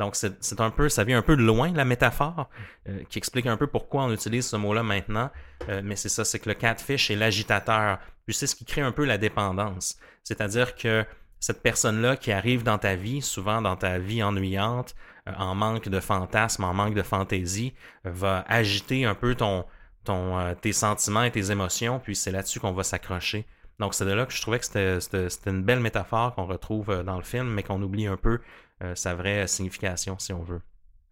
[0.00, 2.48] Donc, c'est un peu, ça vient un peu de loin, la métaphore,
[2.88, 5.30] euh, qui explique un peu pourquoi on utilise ce mot-là maintenant.
[5.68, 7.98] Euh, mais c'est ça, c'est que le catfish est l'agitateur.
[8.24, 9.98] Puis c'est ce qui crée un peu la dépendance.
[10.24, 11.04] C'est-à-dire que
[11.38, 14.94] cette personne-là qui arrive dans ta vie, souvent dans ta vie ennuyante,
[15.28, 17.74] euh, en manque de fantasme, en manque de fantaisie,
[18.04, 19.66] va agiter un peu ton,
[20.62, 23.44] tes sentiments et tes émotions, puis c'est là-dessus qu'on va s'accrocher.
[23.78, 27.18] Donc c'est de là que je trouvais que c'était une belle métaphore qu'on retrouve dans
[27.18, 28.40] le film, mais qu'on oublie un peu
[28.94, 30.62] sa vraie signification, si on veut.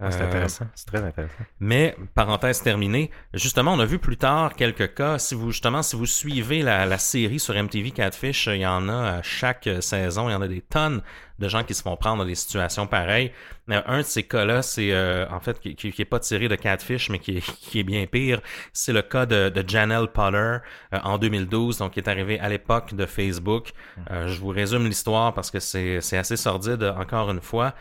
[0.01, 1.35] Ah, c'est euh, intéressant, c'est très intéressant.
[1.59, 5.97] Mais, parenthèse terminée, justement, on a vu plus tard quelques cas, si vous, justement, si
[5.97, 10.33] vous suivez la, série sur MTV Catfish, il y en a à chaque saison, il
[10.33, 11.03] y en a des tonnes
[11.41, 13.33] de gens qui se font prendre dans des situations pareilles.
[13.69, 17.11] Un de ces cas-là, c'est euh, en fait qui, qui, est pas tiré de Catfish,
[17.11, 18.41] mais qui est, qui est bien pire.
[18.73, 20.61] C'est le cas de, de Janelle Potter euh,
[21.03, 23.73] en 2012, donc qui est arrivé à l'époque de Facebook.
[24.09, 27.75] je vous résume l'histoire parce que c'est assez sordide encore une fois.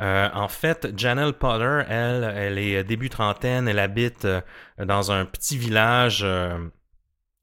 [0.00, 4.40] Euh, en fait, Janelle Potter, elle, elle est début trentaine, elle habite euh,
[4.78, 6.58] dans un petit village euh,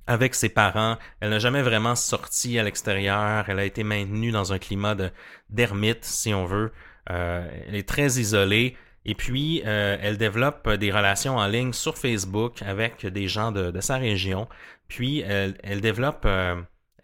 [0.07, 0.97] avec ses parents.
[1.19, 3.45] Elle n'a jamais vraiment sorti à l'extérieur.
[3.47, 5.09] Elle a été maintenue dans un climat de
[5.49, 6.71] d'ermite, si on veut.
[7.07, 8.75] elle est très isolée.
[9.05, 13.97] Et puis, elle développe des relations en ligne sur Facebook avec des gens de, sa
[13.97, 14.47] région.
[14.87, 16.27] Puis, elle, elle développe,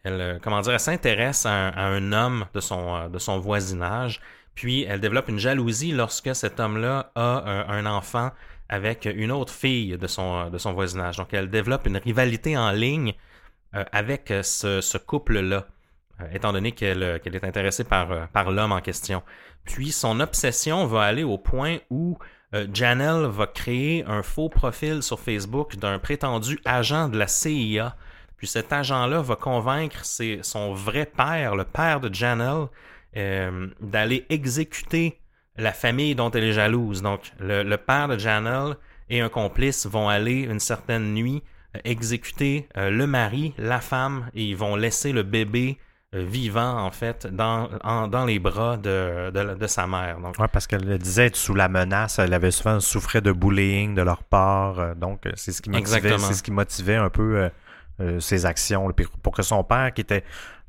[0.03, 4.19] elle, comment dire, elle s'intéresse à, à, un homme de son, de son voisinage.
[4.55, 8.31] Puis, elle développe une jalousie lorsque cet homme-là a un enfant
[8.69, 11.17] avec une autre fille de son, de son voisinage.
[11.17, 13.13] Donc, elle développe une rivalité en ligne
[13.75, 15.67] euh, avec ce, couple-là,
[16.21, 19.21] euh, étant donné qu'elle euh, est intéressée par, l'homme en question.
[19.65, 22.17] Puis, son obsession va aller au point où
[22.71, 27.97] Janelle va créer un faux profil sur Facebook d'un prétendu agent de la CIA.
[28.37, 32.67] Puis cet agent-là va convaincre son vrai père, le père de Janelle,
[33.15, 35.19] d'aller exécuter
[35.57, 37.01] la famille dont elle est jalouse.
[37.01, 38.75] Donc, le, père de Janelle
[39.09, 41.43] et un complice vont aller une certaine nuit
[41.75, 45.77] euh, exécuter euh, le mari, la femme, et ils vont laisser le bébé
[46.13, 47.69] euh, vivant, en fait, dans,
[48.07, 50.19] dans les bras de, de, sa mère.
[50.19, 53.95] Donc, ouais, parce qu'elle disait être sous la menace, elle avait souvent souffert de bullying
[53.95, 57.49] de leur part, donc c'est ce qui motivait, c'est ce qui motivait un peu
[58.19, 58.91] ses actions,
[59.23, 60.23] pour que son père, qui était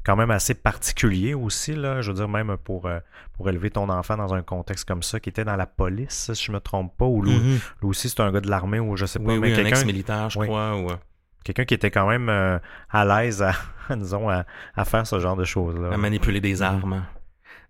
[0.06, 3.00] quand même assez particulier aussi, là, je veux dire, même pour, euh,
[3.34, 6.44] pour élever ton enfant dans un contexte comme ça, qui était dans la police, si
[6.44, 7.58] je me trompe pas, ou lui, Mhm.
[7.82, 10.30] aussi c'est un gars de l'armée, ou je sais pas, oui, mais oui, quelqu'un ex-militaire,
[10.30, 10.46] je Oui.
[10.46, 10.76] crois.
[10.76, 10.96] Ou, euh,
[11.44, 13.52] quelqu'un qui était quand même euh, à l'aise à,
[13.96, 14.44] disons, à,
[14.76, 15.92] à faire ce genre de choses-là.
[15.92, 17.04] à manipuler des armes.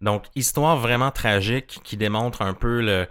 [0.03, 3.07] Donc, histoire vraiment tragique qui démontre un peu le,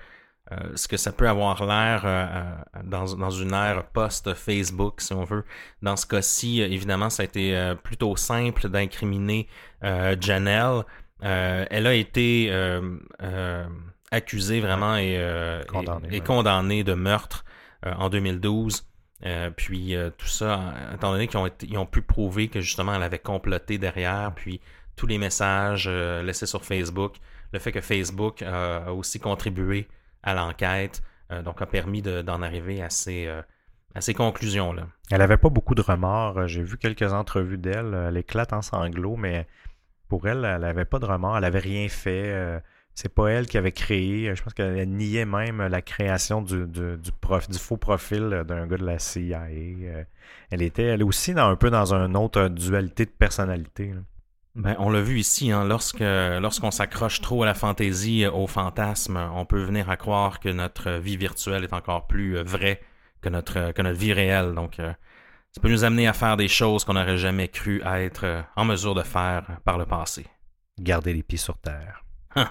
[0.52, 5.14] euh, ce que ça peut avoir l'air euh, euh, dans, dans une ère post-Facebook, si
[5.14, 5.44] on veut.
[5.82, 9.48] Dans ce cas-ci, évidemment, ça a été plutôt simple d'incriminer
[10.20, 10.84] Janelle.
[11.22, 12.52] Elle a été
[14.12, 16.22] accusée vraiment et, et- Condamnée, et ouais.
[16.22, 17.44] condamnée de meurtre
[17.84, 18.86] en 2012.
[19.26, 22.94] Euh, puis euh, tout ça, étant donné qu'ils ont, ils ont pu prouver que justement
[22.94, 24.60] elle avait comploté derrière, puis
[24.96, 27.16] tous les messages euh, laissés sur Facebook,
[27.54, 29.88] le fait que Facebook a aussi contribué
[30.26, 31.02] à l'enquête,
[31.32, 33.42] euh, donc a permis de- d'en arriver à ces, euh,
[33.94, 34.88] à conclusions-là.
[35.12, 36.38] Elle avait pas beaucoup de remords.
[36.40, 37.94] Euh, J'ai vu quelques entrevues d'elle.
[38.10, 39.48] Elle éclate en sanglots, mais
[40.10, 41.38] pour elle, elle avait pas de remords.
[41.38, 42.62] Elle avait rien fait.
[42.94, 44.34] C'est pas elle qui avait créé.
[44.36, 46.98] Je pense qu'elle niait même la création du, du,
[47.60, 49.48] faux profil d'un gars de la CIA.
[50.50, 53.94] Elle était elle aussi dans, un peu dans une autre dualité de personnalité.
[54.56, 58.48] Ben, on l'a vu ici, hein, lorsque lorsqu'on s'accroche trop à la fantaisie, euh, au
[58.48, 62.82] fantasme, on peut venir à croire que notre vie virtuelle est encore plus euh, vraie
[63.22, 64.54] que notre que notre vie réelle.
[64.54, 64.94] Donc, euh,
[65.52, 68.66] ça peut nous amener à faire des choses qu'on n'aurait jamais cru être euh, en
[68.66, 70.26] mesure de faire par le passé.
[70.80, 72.04] Garder les pieds sur terre.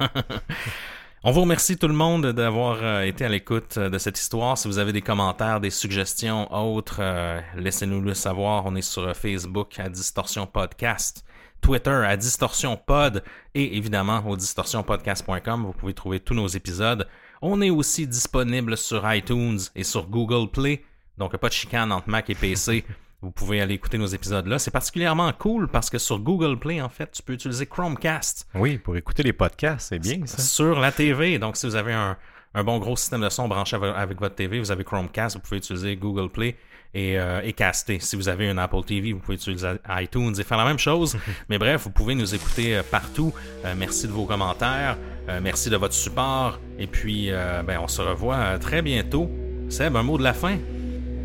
[1.27, 4.59] On vous remercie tout le monde d'avoir euh, été à l'écoute euh, de cette histoire.
[4.59, 8.67] Si vous avez des commentaires, des suggestions autres, euh, laissez-nous le savoir.
[8.67, 11.25] On est sur euh, Facebook à Distorsion Podcast,
[11.65, 15.65] Twitter à Distorsion Pod et évidemment au distorsionpodcast.com.
[15.65, 17.09] Vous pouvez trouver tous nos épisodes.
[17.41, 20.85] On est aussi disponible sur iTunes et sur Google Play.
[21.17, 22.85] Donc pas de chicane entre Mac et PC.
[23.23, 24.59] Vous pouvez aller écouter nos épisodes là.
[24.59, 28.77] C'est particulièrement cool parce que sur Google Play, en fait, tu peux utiliser Chromecast Oui,
[28.77, 30.43] pour écouter les podcasts, c'est bien ça.
[30.43, 31.39] sur la TV.
[31.39, 32.19] Donc, si vous avez un,
[32.53, 35.43] un bon gros système de son branché avec, avec votre TV, vous avez Chromecast, vous
[35.43, 36.59] pouvez utiliser Google Play
[36.95, 37.99] et, euh, et caster.
[38.01, 41.17] Si vous avez un Apple TV, vous pouvez utiliser iTunes et faire la même chose.
[41.49, 43.33] Mais bref, vous pouvez nous écouter euh, partout.
[43.65, 44.97] Euh, merci de vos commentaires.
[45.29, 46.59] Euh, merci de votre support.
[46.79, 49.31] Et puis, euh, ben, on se revoit très bientôt.
[49.69, 50.57] Seb, un mot de la fin?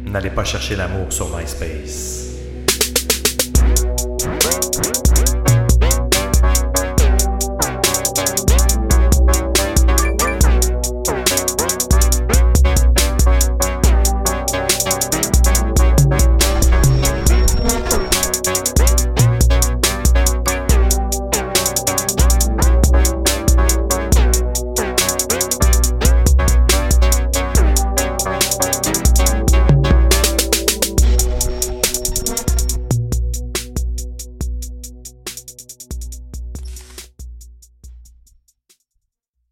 [0.06, 2.30] N'allez pas chercher l'amour sur MySpace.